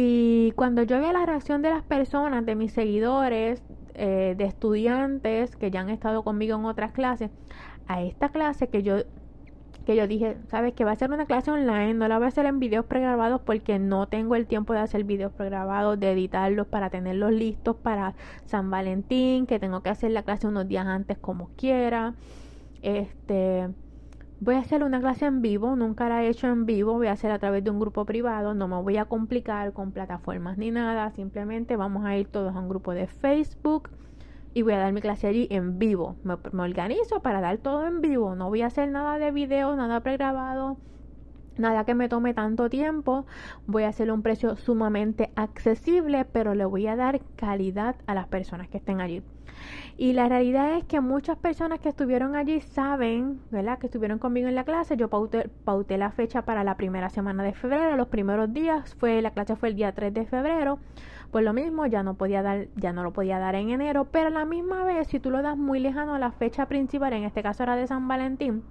y 0.00 0.52
cuando 0.52 0.84
yo 0.84 1.00
veo 1.00 1.12
la 1.12 1.26
reacción 1.26 1.60
de 1.60 1.70
las 1.70 1.82
personas, 1.82 2.46
de 2.46 2.54
mis 2.54 2.70
seguidores, 2.70 3.64
eh, 3.94 4.36
de 4.38 4.44
estudiantes 4.44 5.56
que 5.56 5.72
ya 5.72 5.80
han 5.80 5.90
estado 5.90 6.22
conmigo 6.22 6.56
en 6.56 6.66
otras 6.66 6.92
clases, 6.92 7.32
a 7.88 8.00
esta 8.02 8.28
clase 8.28 8.68
que 8.68 8.84
yo 8.84 8.98
que 9.84 9.96
yo 9.96 10.06
dije, 10.06 10.36
sabes 10.50 10.74
que 10.74 10.84
va 10.84 10.92
a 10.92 10.96
ser 10.96 11.10
una 11.10 11.26
clase 11.26 11.50
online, 11.50 11.94
no 11.94 12.06
la 12.06 12.18
voy 12.18 12.26
a 12.26 12.28
hacer 12.28 12.46
en 12.46 12.60
videos 12.60 12.84
pregrabados 12.84 13.40
porque 13.40 13.80
no 13.80 14.06
tengo 14.06 14.36
el 14.36 14.46
tiempo 14.46 14.72
de 14.72 14.78
hacer 14.78 15.02
videos 15.02 15.32
pregrabados, 15.32 15.98
de 15.98 16.12
editarlos 16.12 16.68
para 16.68 16.90
tenerlos 16.90 17.32
listos 17.32 17.74
para 17.74 18.14
San 18.44 18.70
Valentín, 18.70 19.46
que 19.46 19.58
tengo 19.58 19.82
que 19.82 19.90
hacer 19.90 20.12
la 20.12 20.22
clase 20.22 20.46
unos 20.46 20.68
días 20.68 20.86
antes 20.86 21.18
como 21.18 21.50
quiera. 21.56 22.14
Este, 22.82 23.68
Voy 24.40 24.54
a 24.54 24.60
hacer 24.60 24.84
una 24.84 25.00
clase 25.00 25.26
en 25.26 25.42
vivo, 25.42 25.74
nunca 25.74 26.08
la 26.08 26.22
he 26.22 26.28
hecho 26.28 26.46
en 26.46 26.64
vivo, 26.64 26.92
voy 26.92 27.08
a 27.08 27.12
hacer 27.12 27.32
a 27.32 27.40
través 27.40 27.64
de 27.64 27.70
un 27.70 27.80
grupo 27.80 28.04
privado, 28.04 28.54
no 28.54 28.68
me 28.68 28.80
voy 28.80 28.96
a 28.96 29.06
complicar 29.06 29.72
con 29.72 29.90
plataformas 29.90 30.56
ni 30.58 30.70
nada, 30.70 31.10
simplemente 31.10 31.74
vamos 31.74 32.04
a 32.04 32.16
ir 32.16 32.28
todos 32.28 32.54
a 32.54 32.60
un 32.60 32.68
grupo 32.68 32.92
de 32.92 33.08
Facebook 33.08 33.90
y 34.54 34.62
voy 34.62 34.74
a 34.74 34.78
dar 34.78 34.92
mi 34.92 35.00
clase 35.00 35.26
allí 35.26 35.48
en 35.50 35.80
vivo. 35.80 36.14
Me, 36.22 36.34
organizo 36.62 37.20
para 37.20 37.40
dar 37.40 37.58
todo 37.58 37.84
en 37.88 38.00
vivo, 38.00 38.36
no 38.36 38.48
voy 38.48 38.62
a 38.62 38.66
hacer 38.66 38.88
nada 38.88 39.18
de 39.18 39.32
video, 39.32 39.74
nada 39.74 40.00
pregrabado, 40.02 40.76
nada 41.56 41.84
que 41.84 41.96
me 41.96 42.08
tome 42.08 42.32
tanto 42.32 42.70
tiempo, 42.70 43.26
voy 43.66 43.82
a 43.82 43.88
hacer 43.88 44.12
un 44.12 44.22
precio 44.22 44.54
sumamente 44.54 45.32
accesible, 45.34 46.24
pero 46.24 46.54
le 46.54 46.64
voy 46.64 46.86
a 46.86 46.94
dar 46.94 47.20
calidad 47.34 47.96
a 48.06 48.14
las 48.14 48.28
personas 48.28 48.68
que 48.68 48.76
estén 48.76 49.00
allí. 49.00 49.20
Y 49.96 50.12
la 50.12 50.28
realidad 50.28 50.76
es 50.76 50.84
que 50.84 51.00
muchas 51.00 51.36
personas 51.38 51.80
que 51.80 51.88
estuvieron 51.88 52.36
allí 52.36 52.60
saben, 52.60 53.40
¿verdad? 53.50 53.78
Que 53.78 53.86
estuvieron 53.86 54.18
conmigo 54.18 54.48
en 54.48 54.54
la 54.54 54.64
clase. 54.64 54.96
Yo 54.96 55.08
pauté, 55.08 55.50
pauté, 55.64 55.98
la 55.98 56.10
fecha 56.10 56.42
para 56.42 56.64
la 56.64 56.76
primera 56.76 57.10
semana 57.10 57.42
de 57.42 57.52
febrero. 57.52 57.96
Los 57.96 58.08
primeros 58.08 58.52
días 58.52 58.94
fue, 58.94 59.20
la 59.22 59.32
clase 59.32 59.56
fue 59.56 59.70
el 59.70 59.74
día 59.74 59.92
3 59.92 60.14
de 60.14 60.26
febrero. 60.26 60.78
Por 61.30 61.42
lo 61.42 61.52
mismo, 61.52 61.84
ya 61.86 62.02
no 62.02 62.14
podía 62.14 62.42
dar, 62.42 62.68
ya 62.76 62.92
no 62.92 63.02
lo 63.02 63.12
podía 63.12 63.38
dar 63.38 63.54
en 63.54 63.68
enero, 63.70 64.06
pero 64.10 64.28
a 64.28 64.30
la 64.30 64.46
misma 64.46 64.84
vez, 64.84 65.08
si 65.08 65.20
tú 65.20 65.30
lo 65.30 65.42
das 65.42 65.58
muy 65.58 65.78
lejano 65.78 66.14
a 66.14 66.18
la 66.18 66.30
fecha 66.30 66.66
principal, 66.66 67.12
en 67.12 67.24
este 67.24 67.42
caso 67.42 67.64
era 67.64 67.76
de 67.76 67.86
San 67.86 68.08
Valentín, 68.08 68.62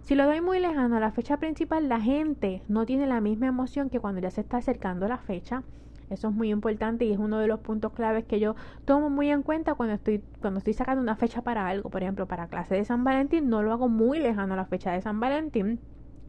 si 0.00 0.14
lo 0.14 0.24
doy 0.24 0.40
muy 0.40 0.58
lejano 0.58 0.96
a 0.96 1.00
la 1.00 1.10
fecha 1.10 1.36
principal, 1.36 1.88
la 1.90 2.00
gente 2.00 2.62
no 2.68 2.86
tiene 2.86 3.06
la 3.06 3.20
misma 3.20 3.48
emoción 3.48 3.90
que 3.90 4.00
cuando 4.00 4.20
ya 4.20 4.30
se 4.30 4.40
está 4.40 4.58
acercando 4.58 5.08
la 5.08 5.18
fecha. 5.18 5.62
Eso 6.10 6.28
es 6.28 6.34
muy 6.34 6.50
importante 6.50 7.04
y 7.04 7.12
es 7.12 7.18
uno 7.18 7.38
de 7.38 7.48
los 7.48 7.60
puntos 7.60 7.92
claves 7.92 8.24
que 8.24 8.38
yo 8.40 8.54
tomo 8.84 9.10
muy 9.10 9.30
en 9.30 9.42
cuenta 9.42 9.74
cuando 9.74 9.94
estoy, 9.94 10.22
cuando 10.40 10.58
estoy 10.58 10.74
sacando 10.74 11.02
una 11.02 11.16
fecha 11.16 11.42
para 11.42 11.66
algo. 11.68 11.90
Por 11.90 12.02
ejemplo, 12.02 12.26
para 12.26 12.48
clase 12.48 12.74
de 12.74 12.84
San 12.84 13.04
Valentín, 13.04 13.48
no 13.48 13.62
lo 13.62 13.72
hago 13.72 13.88
muy 13.88 14.18
lejano 14.18 14.54
a 14.54 14.56
la 14.56 14.66
fecha 14.66 14.92
de 14.92 15.00
San 15.00 15.20
Valentín 15.20 15.80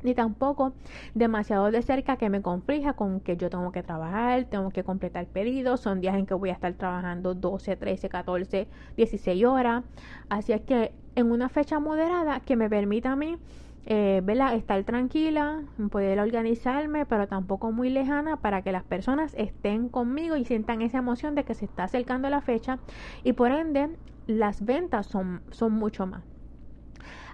ni 0.03 0.13
tampoco 0.13 0.74
demasiado 1.13 1.72
de 1.72 1.81
cerca 1.81 2.17
que 2.17 2.29
me 2.29 2.41
conflija 2.41 2.93
con 2.93 3.19
que 3.19 3.38
yo 3.38 3.50
tengo 3.50 3.72
que 3.72 3.84
trabajar, 3.84 4.46
tengo 4.46 4.69
que 4.69 4.84
completar 4.84 5.25
pedidos, 5.27 5.81
son 5.81 6.01
días 6.01 6.15
en 6.15 6.25
que 6.25 6.34
voy 6.34 6.50
a 6.50 6.53
estar 6.53 6.74
trabajando 6.74 7.34
12, 7.34 7.75
13, 7.75 8.10
14, 8.10 8.67
16 8.96 9.46
horas, 9.46 9.84
así 10.29 10.53
es 10.53 10.62
que 10.62 10.93
en 11.15 11.31
una 11.31 11.50
fecha 11.50 11.79
moderada 11.79 12.39
que 12.41 12.55
me 12.55 12.69
permita 12.69 13.12
a 13.12 13.15
mí 13.15 13.38
eh, 13.86 14.22
estar 14.53 14.84
tranquila, 14.84 15.63
poder 15.91 16.19
organizarme, 16.19 17.05
pero 17.05 17.27
tampoco 17.27 17.72
muy 17.72 17.89
lejana 17.89 18.38
para 18.38 18.62
que 18.62 18.72
las 18.72 18.84
personas 18.84 19.34
estén 19.36 19.89
conmigo 19.89 20.36
y 20.36 20.46
sientan 20.46 20.81
esa 20.81 20.98
emoción 20.98 21.36
de 21.36 21.43
que 21.43 21.53
se 21.53 21.65
está 21.65 21.86
acercando 21.86 22.29
la 22.29 22.41
fecha 22.41 22.79
y 23.24 23.34
por 23.34 23.51
ende 23.51 23.89
las 24.25 24.65
ventas 24.65 25.07
son, 25.07 25.41
son 25.51 25.74
mucho 25.74 26.05
más. 26.05 26.24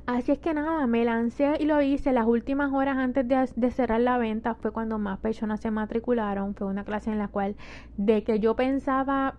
Así 0.06 0.34
es 0.34 0.40
que 0.40 0.54
nada, 0.54 0.86
me 0.86 1.06
lancé 1.06 1.54
y 1.62 1.66
lo 1.66 1.82
hice. 1.82 2.12
Las 2.12 2.26
últimas 2.26 2.74
horas 2.74 2.98
antes 2.98 3.26
de, 3.26 3.72
cerrar 3.72 4.02
la 4.02 4.18
venta 4.18 4.54
fue 4.54 4.72
cuando 4.72 5.00
más 5.00 5.20
personas 5.20 5.62
se 5.62 5.72
matricularon. 5.72 6.56
Fue 6.56 6.68
una 6.68 6.84
clase 6.84 7.10
en 7.10 7.20
la 7.20 7.30
cual 7.30 7.56
de 7.96 8.24
que 8.26 8.42
yo 8.42 8.56
pensaba 8.58 9.36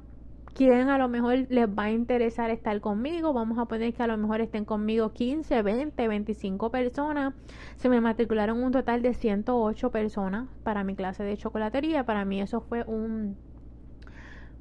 quién 0.55 0.89
a 0.89 0.99
lo 0.99 1.09
mejor 1.09 1.47
les 1.51 1.69
va 1.69 1.85
a 1.85 1.91
interesar 1.91 2.51
estar 2.51 2.81
conmigo. 2.81 3.33
Vamos 3.33 3.59
a 3.59 3.67
poner 3.67 3.93
que 3.93 4.03
a 4.03 4.07
lo 4.07 4.17
mejor 4.17 4.41
estén 4.41 4.65
conmigo 4.65 5.13
15, 5.13 5.63
20, 5.63 6.09
25 6.09 6.71
personas. 6.71 7.35
Se 7.77 7.89
me 7.89 8.01
matricularon 8.01 8.63
un 8.63 8.73
total 8.73 9.03
de 9.03 9.15
108 9.15 9.91
personas 9.91 10.49
para 10.63 10.85
mi 10.85 10.95
clase 10.95 11.25
de 11.25 11.37
chocolatería. 11.37 12.05
Para 12.05 12.25
mí 12.25 12.41
eso 12.41 12.61
fue 12.61 12.85
un 12.85 13.37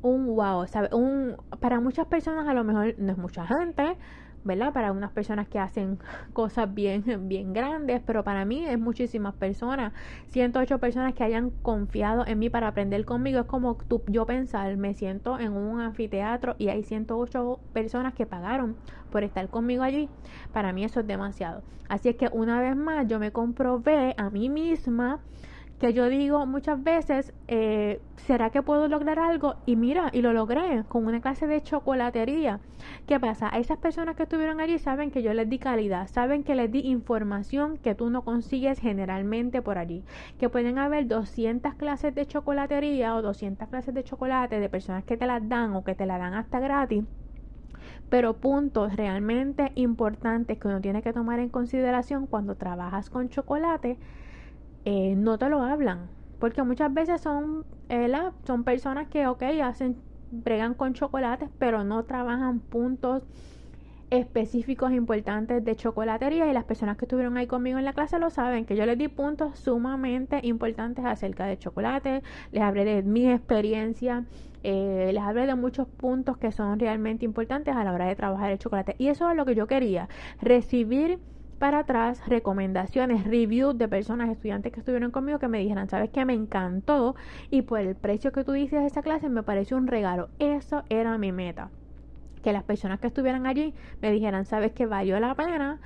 un 0.01 0.35
wow, 0.35 0.67
¿sabe? 0.67 0.89
Un, 0.93 1.37
para 1.61 1.79
muchas 1.79 2.05
personas 2.07 2.47
a 2.47 2.53
lo 2.53 2.63
mejor 2.65 2.93
no 2.97 3.13
es 3.13 3.17
mucha 3.17 3.47
gente, 3.47 3.95
¿verdad? 4.43 4.73
Para 4.73 4.91
unas 4.91 5.11
personas 5.11 5.47
que 5.47 5.59
hacen 5.59 5.99
cosas 6.33 6.73
bien, 6.73 7.03
bien 7.27 7.53
grandes, 7.53 8.01
pero 8.05 8.23
para 8.23 8.45
mí 8.45 8.65
es 8.65 8.79
muchísimas 8.79 9.33
personas. 9.35 9.93
108 10.29 10.79
personas 10.79 11.13
que 11.13 11.23
hayan 11.23 11.49
confiado 11.49 12.25
en 12.25 12.39
mí 12.39 12.49
para 12.49 12.67
aprender 12.67 13.05
conmigo. 13.05 13.39
Es 13.39 13.45
como 13.45 13.75
tú, 13.75 14.03
yo 14.07 14.25
pensar, 14.25 14.75
me 14.77 14.93
siento 14.93 15.39
en 15.39 15.53
un 15.53 15.81
anfiteatro 15.81 16.55
y 16.57 16.69
hay 16.69 16.83
108 16.83 17.59
personas 17.73 18.13
que 18.13 18.25
pagaron 18.25 18.75
por 19.11 19.23
estar 19.23 19.47
conmigo 19.49 19.83
allí. 19.83 20.09
Para 20.51 20.73
mí 20.73 20.83
eso 20.83 21.01
es 21.01 21.07
demasiado. 21.07 21.63
Así 21.89 22.09
es 22.09 22.15
que 22.15 22.29
una 22.31 22.59
vez 22.59 22.75
más 22.75 23.07
yo 23.07 23.19
me 23.19 23.31
comprobé 23.31 24.15
a 24.17 24.29
mí 24.29 24.49
misma 24.49 25.19
que 25.79 25.93
yo 25.93 26.07
digo 26.07 26.45
muchas 26.45 26.81
veces, 26.81 27.33
eh, 27.47 28.01
¿será 28.15 28.49
que 28.51 28.61
puedo 28.61 28.87
lograr 28.87 29.19
algo? 29.19 29.55
Y 29.65 29.75
mira, 29.75 30.09
y 30.13 30.21
lo 30.21 30.31
logré 30.31 30.83
con 30.87 31.05
una 31.05 31.19
clase 31.19 31.45
de 31.47 31.61
chocolatería. 31.61 32.61
¿Qué 33.05 33.19
pasa? 33.19 33.49
A 33.53 33.59
esas 33.59 33.77
personas 33.77 34.15
que 34.15 34.23
estuvieron 34.23 34.61
allí 34.61 34.79
saben 34.79 35.11
que 35.11 35.23
yo 35.23 35.33
les 35.33 35.49
di 35.49 35.59
calidad, 35.59 36.07
saben 36.07 36.43
que 36.43 36.55
les 36.55 36.71
di 36.71 36.79
información 36.81 37.77
que 37.77 37.95
tú 37.95 38.09
no 38.09 38.23
consigues 38.23 38.79
generalmente 38.79 39.61
por 39.61 39.77
allí. 39.77 40.05
Que 40.37 40.49
pueden 40.49 40.77
haber 40.77 41.07
200 41.07 41.75
clases 41.75 42.15
de 42.15 42.25
chocolatería 42.25 43.15
o 43.15 43.21
200 43.21 43.67
clases 43.67 43.93
de 43.93 44.03
chocolate 44.03 44.59
de 44.59 44.69
personas 44.69 45.03
que 45.03 45.17
te 45.17 45.27
las 45.27 45.47
dan 45.49 45.73
o 45.73 45.83
que 45.83 45.95
te 45.95 46.05
las 46.05 46.19
dan 46.19 46.33
hasta 46.33 46.59
gratis 46.59 47.03
pero 48.09 48.39
puntos 48.39 48.95
realmente 48.95 49.71
importantes 49.75 50.59
que 50.59 50.67
uno 50.67 50.81
tiene 50.81 51.01
que 51.01 51.13
tomar 51.13 51.39
en 51.39 51.49
consideración 51.49 52.27
cuando 52.27 52.55
trabajas 52.55 53.09
con 53.09 53.29
chocolate 53.29 53.97
eh, 54.85 55.15
no 55.15 55.37
te 55.37 55.49
lo 55.49 55.61
hablan. 55.63 56.09
Porque 56.39 56.63
muchas 56.63 56.93
veces 56.93 57.21
son, 57.21 57.65
son 58.45 58.63
personas 58.63 59.07
que, 59.07 59.27
ok, 59.27 59.43
hacen, 59.63 59.95
bregan 60.31 60.73
con 60.73 60.93
chocolates, 60.93 61.49
pero 61.57 61.83
no 61.83 62.03
trabajan 62.03 62.59
puntos 62.59 63.23
específicos 64.09 64.91
importantes 64.91 65.63
de 65.63 65.75
chocolatería 65.75 66.47
y 66.47 66.53
las 66.53 66.65
personas 66.65 66.97
que 66.97 67.05
estuvieron 67.05 67.35
ahí 67.37 67.47
conmigo 67.47 67.79
en 67.79 67.85
la 67.85 67.93
clase 67.93 68.19
lo 68.19 68.29
saben, 68.29 68.65
que 68.65 68.75
yo 68.75 68.85
les 68.85 68.97
di 68.97 69.07
puntos 69.07 69.57
sumamente 69.57 70.39
importantes 70.43 71.03
acerca 71.03 71.45
de 71.45 71.57
chocolate, 71.57 72.21
les 72.51 72.61
hablé 72.61 72.85
de 72.85 73.01
mi 73.01 73.27
experiencia, 73.31 74.25
eh, 74.61 75.09
les 75.11 75.23
hablé 75.23 75.47
de 75.47 75.55
muchos 75.55 75.87
puntos 75.87 76.37
que 76.37 76.51
son 76.51 76.79
realmente 76.79 77.25
importantes 77.25 77.75
a 77.75 77.83
la 77.83 77.91
hora 77.91 78.05
de 78.05 78.15
trabajar 78.15 78.51
el 78.51 78.59
chocolate 78.59 78.95
y 78.99 79.07
eso 79.07 79.29
es 79.31 79.35
lo 79.35 79.45
que 79.45 79.55
yo 79.55 79.65
quería, 79.65 80.07
recibir 80.41 81.19
para 81.59 81.79
atrás 81.79 82.27
recomendaciones, 82.27 83.23
reviews 83.23 83.77
de 83.77 83.87
personas, 83.87 84.29
estudiantes 84.29 84.71
que 84.71 84.79
estuvieron 84.79 85.11
conmigo 85.11 85.39
que 85.39 85.47
me 85.47 85.59
dijeran, 85.59 85.89
sabes 85.89 86.09
que 86.09 86.25
me 86.25 86.33
encantó 86.33 87.15
y 87.49 87.61
por 87.63 87.79
el 87.79 87.95
precio 87.95 88.31
que 88.31 88.43
tú 88.43 88.51
dices 88.51 88.81
de 88.81 88.87
esa 88.87 89.01
clase 89.01 89.29
me 89.29 89.43
pareció 89.43 89.77
un 89.77 89.87
regalo. 89.87 90.29
Eso 90.39 90.83
era 90.89 91.17
mi 91.17 91.31
meta. 91.31 91.71
Que 92.41 92.53
las 92.53 92.63
personas 92.63 92.99
que 92.99 93.07
estuvieran 93.07 93.47
allí 93.47 93.73
me 94.01 94.11
dijeran, 94.11 94.45
sabes 94.45 94.73
que 94.73 94.85
valió 94.85 95.19
la 95.19 95.35
pena. 95.35 95.79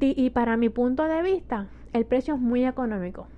Y 0.00 0.30
para 0.30 0.56
mi 0.56 0.68
punto 0.68 1.04
de 1.04 1.22
vista, 1.22 1.68
el 1.92 2.06
precio 2.06 2.34
es 2.34 2.40
muy 2.40 2.64
económico. 2.64 3.28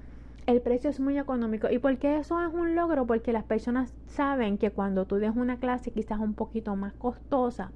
El 0.46 0.60
precio 0.60 0.90
es 0.90 1.00
muy 1.00 1.18
económico. 1.18 1.68
¿Y 1.68 1.78
por 1.80 1.98
qué 1.98 2.18
eso 2.18 2.40
es 2.40 2.54
un 2.54 2.76
logro? 2.76 3.04
Porque 3.04 3.32
las 3.32 3.42
personas 3.42 3.92
saben 4.06 4.58
que 4.58 4.70
cuando 4.70 5.04
tú 5.04 5.16
des 5.16 5.34
una 5.34 5.58
clase 5.58 5.90
quizás 5.90 6.20
un 6.20 6.34
poquito 6.34 6.76
más 6.76 6.92
costosa, 6.94 7.72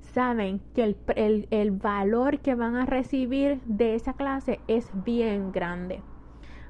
saben 0.00 0.60
que 0.74 0.96
el, 1.14 1.48
el, 1.50 1.70
valor 1.72 2.38
que 2.38 2.54
van 2.54 2.74
a 2.76 2.86
recibir 2.86 3.60
de 3.66 3.94
esa 3.94 4.14
clase 4.14 4.60
es 4.66 4.90
bien 5.04 5.52
grande. 5.52 6.00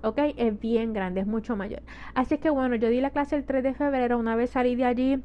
¿ok? 0.02 0.18
Es 0.36 0.58
bien 0.58 0.92
grande, 0.92 1.20
es 1.20 1.28
mucho 1.28 1.54
mayor. 1.54 1.82
Así 2.14 2.38
que 2.38 2.50
bueno, 2.50 2.74
yo 2.74 2.88
di 2.88 3.00
la 3.00 3.10
clase 3.10 3.36
el 3.36 3.44
3 3.44 3.62
de 3.62 3.74
febrero, 3.74 4.18
una 4.18 4.34
vez 4.34 4.50
salí 4.50 4.74
de 4.74 4.84
allí, 4.84 5.22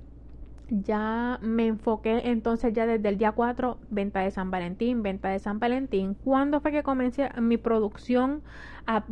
ya 0.71 1.37
me 1.41 1.67
enfoqué 1.67 2.29
entonces 2.29 2.73
ya 2.73 2.85
desde 2.85 3.09
el 3.09 3.17
día 3.17 3.33
4, 3.33 3.77
venta 3.89 4.21
de 4.21 4.31
San 4.31 4.51
Valentín, 4.51 5.03
venta 5.03 5.27
de 5.27 5.39
San 5.39 5.59
Valentín. 5.59 6.13
¿Cuándo 6.13 6.61
fue 6.61 6.71
que 6.71 6.81
comencé 6.81 7.29
mi 7.41 7.57
producción 7.57 8.41
a, 8.85 9.03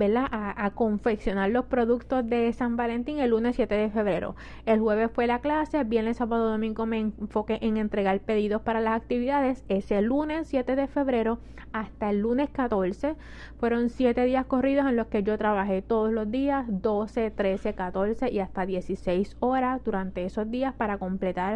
a, 0.56 0.72
confeccionar 0.72 1.52
los 1.52 1.66
productos 1.66 2.28
de 2.28 2.52
San 2.54 2.78
Valentín? 2.78 3.20
El 3.20 3.32
lunes 3.32 3.58
7 3.58 3.76
de 3.76 3.90
febrero. 3.90 4.36
El 4.66 4.80
jueves 4.80 5.12
fue 5.12 5.28
la 5.28 5.40
clase, 5.40 5.84
viernes, 5.84 6.18
sábado, 6.18 6.50
domingo 6.50 6.86
me 6.86 7.00
enfoqué 7.00 7.60
en 7.62 7.76
entregar 7.76 8.20
pedidos 8.22 8.62
para 8.62 8.80
las 8.80 8.96
actividades. 8.96 9.66
Ese 9.68 10.02
lunes 10.02 10.48
7 10.48 10.78
de 10.78 10.88
febrero 10.88 11.40
hasta 11.72 12.10
el 12.10 12.22
lunes 12.22 12.50
14 12.50 13.16
fueron 13.60 13.90
7 13.90 14.24
días 14.26 14.46
corridos 14.46 14.88
en 14.88 14.96
los 14.96 15.08
que 15.08 15.24
yo 15.24 15.38
trabajé 15.38 15.82
todos 15.82 16.12
los 16.12 16.32
días, 16.32 16.66
12, 16.68 17.32
13, 17.32 17.74
14 17.76 18.32
y 18.32 18.40
hasta 18.40 18.66
16 18.66 19.38
horas 19.40 19.84
durante 19.84 20.26
esos 20.26 20.50
días 20.50 20.74
para 20.74 20.98
completar 20.98 21.49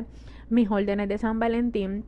mis 0.50 0.70
órdenes 0.70 1.10
de 1.10 1.18
San 1.18 1.40
Valentín 1.40 2.04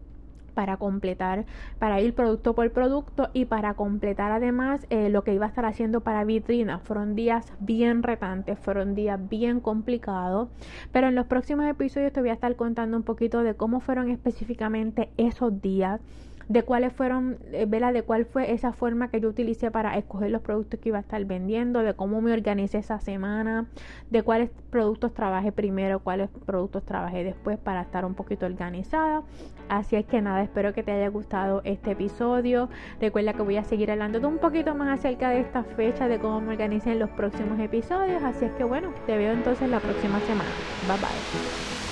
para 0.56 0.78
completar, 0.78 1.45
para 1.78 2.02
ir 2.02 2.15
producto 2.15 2.56
por 2.56 2.71
producto 2.71 3.30
y 3.34 3.45
para 3.45 3.76
completar 3.76 4.32
además 4.32 4.88
eh, 4.89 5.10
lo 5.10 5.24
que 5.24 5.34
iba 5.34 5.45
a 5.45 5.50
estar 5.50 5.65
haciendo 5.65 6.02
para 6.02 6.24
vitrina. 6.24 6.80
Fueron 6.80 7.13
días 7.13 7.54
bien 7.60 8.02
retantes, 8.02 8.58
fueron 8.58 8.95
días 8.95 9.19
bien 9.30 9.60
complicados, 9.60 10.50
pero 10.91 11.08
en 11.10 11.15
los 11.15 11.28
próximos 11.28 11.67
episodios 11.67 12.13
te 12.13 12.21
voy 12.21 12.30
a 12.30 12.34
estar 12.34 12.56
contando 12.56 12.98
un 12.98 13.04
poquito 13.04 13.43
de 13.43 13.54
cómo 13.54 13.82
fueron 13.82 14.10
específicamente 14.10 15.10
esos 15.17 15.62
días 15.62 16.02
de 16.48 16.64
cuáles 16.64 16.94
fueron, 16.94 17.40
eh, 17.52 17.66
¿verdad? 17.68 17.94
De 17.94 18.04
cuál 18.04 18.26
fue 18.26 18.52
esa 18.52 18.74
forma 18.74 19.10
que 19.10 19.20
yo 19.20 19.30
utilicé 19.30 19.72
para 19.72 19.98
escoger 19.98 20.32
los 20.32 20.42
productos 20.42 20.80
que 20.80 20.90
iba 20.90 20.98
a 20.98 21.02
estar 21.02 21.24
vendiendo, 21.26 21.82
de 21.82 21.94
cómo 21.94 22.22
me 22.22 22.34
organicé 22.34 22.80
esa 22.80 23.00
semana, 23.00 23.68
de 24.10 24.24
cuáles 24.24 24.50
productos 24.70 25.14
trabajé 25.14 25.52
primero, 25.52 26.00
cuáles 26.00 26.30
productos 26.46 26.84
trabajé 26.84 27.24
después 27.24 27.58
para 27.58 27.82
estar 27.82 28.06
un 28.06 28.14
poquito 28.14 28.46
organizada. 28.46 29.24
Así 29.70 29.96
es 29.96 30.06
que 30.06 30.22
nada, 30.22 30.44
espero 30.44 30.74
que 30.74 30.84
te 30.84 30.92
haya 30.92 31.08
gustado 31.10 31.62
este 31.64 31.92
episodio. 31.92 32.70
Recuerda 33.00 33.34
que 33.34 33.42
voy 33.42 33.58
a 33.58 33.64
seguir 33.64 33.90
hablando 33.92 34.26
un 34.28 34.38
poquito 34.38 34.76
más 34.76 35.00
acerca 35.00 35.30
de 35.30 35.40
esta 35.40 35.64
fecha, 35.64 36.08
de 36.08 36.20
cómo 36.20 36.42
me 36.42 36.52
organicé 36.52 36.92
en 36.92 37.00
los 37.00 37.10
próximos 37.12 37.60
episodios. 37.60 38.24
Así 38.24 38.46
es 38.46 38.52
que 38.54 38.64
bueno, 38.64 38.94
te 39.06 39.18
veo 39.18 39.34
entonces 39.34 39.70
la 39.70 39.80
próxima 39.80 40.20
semana. 40.22 40.52
Bye 40.82 40.98
bye. 40.98 41.85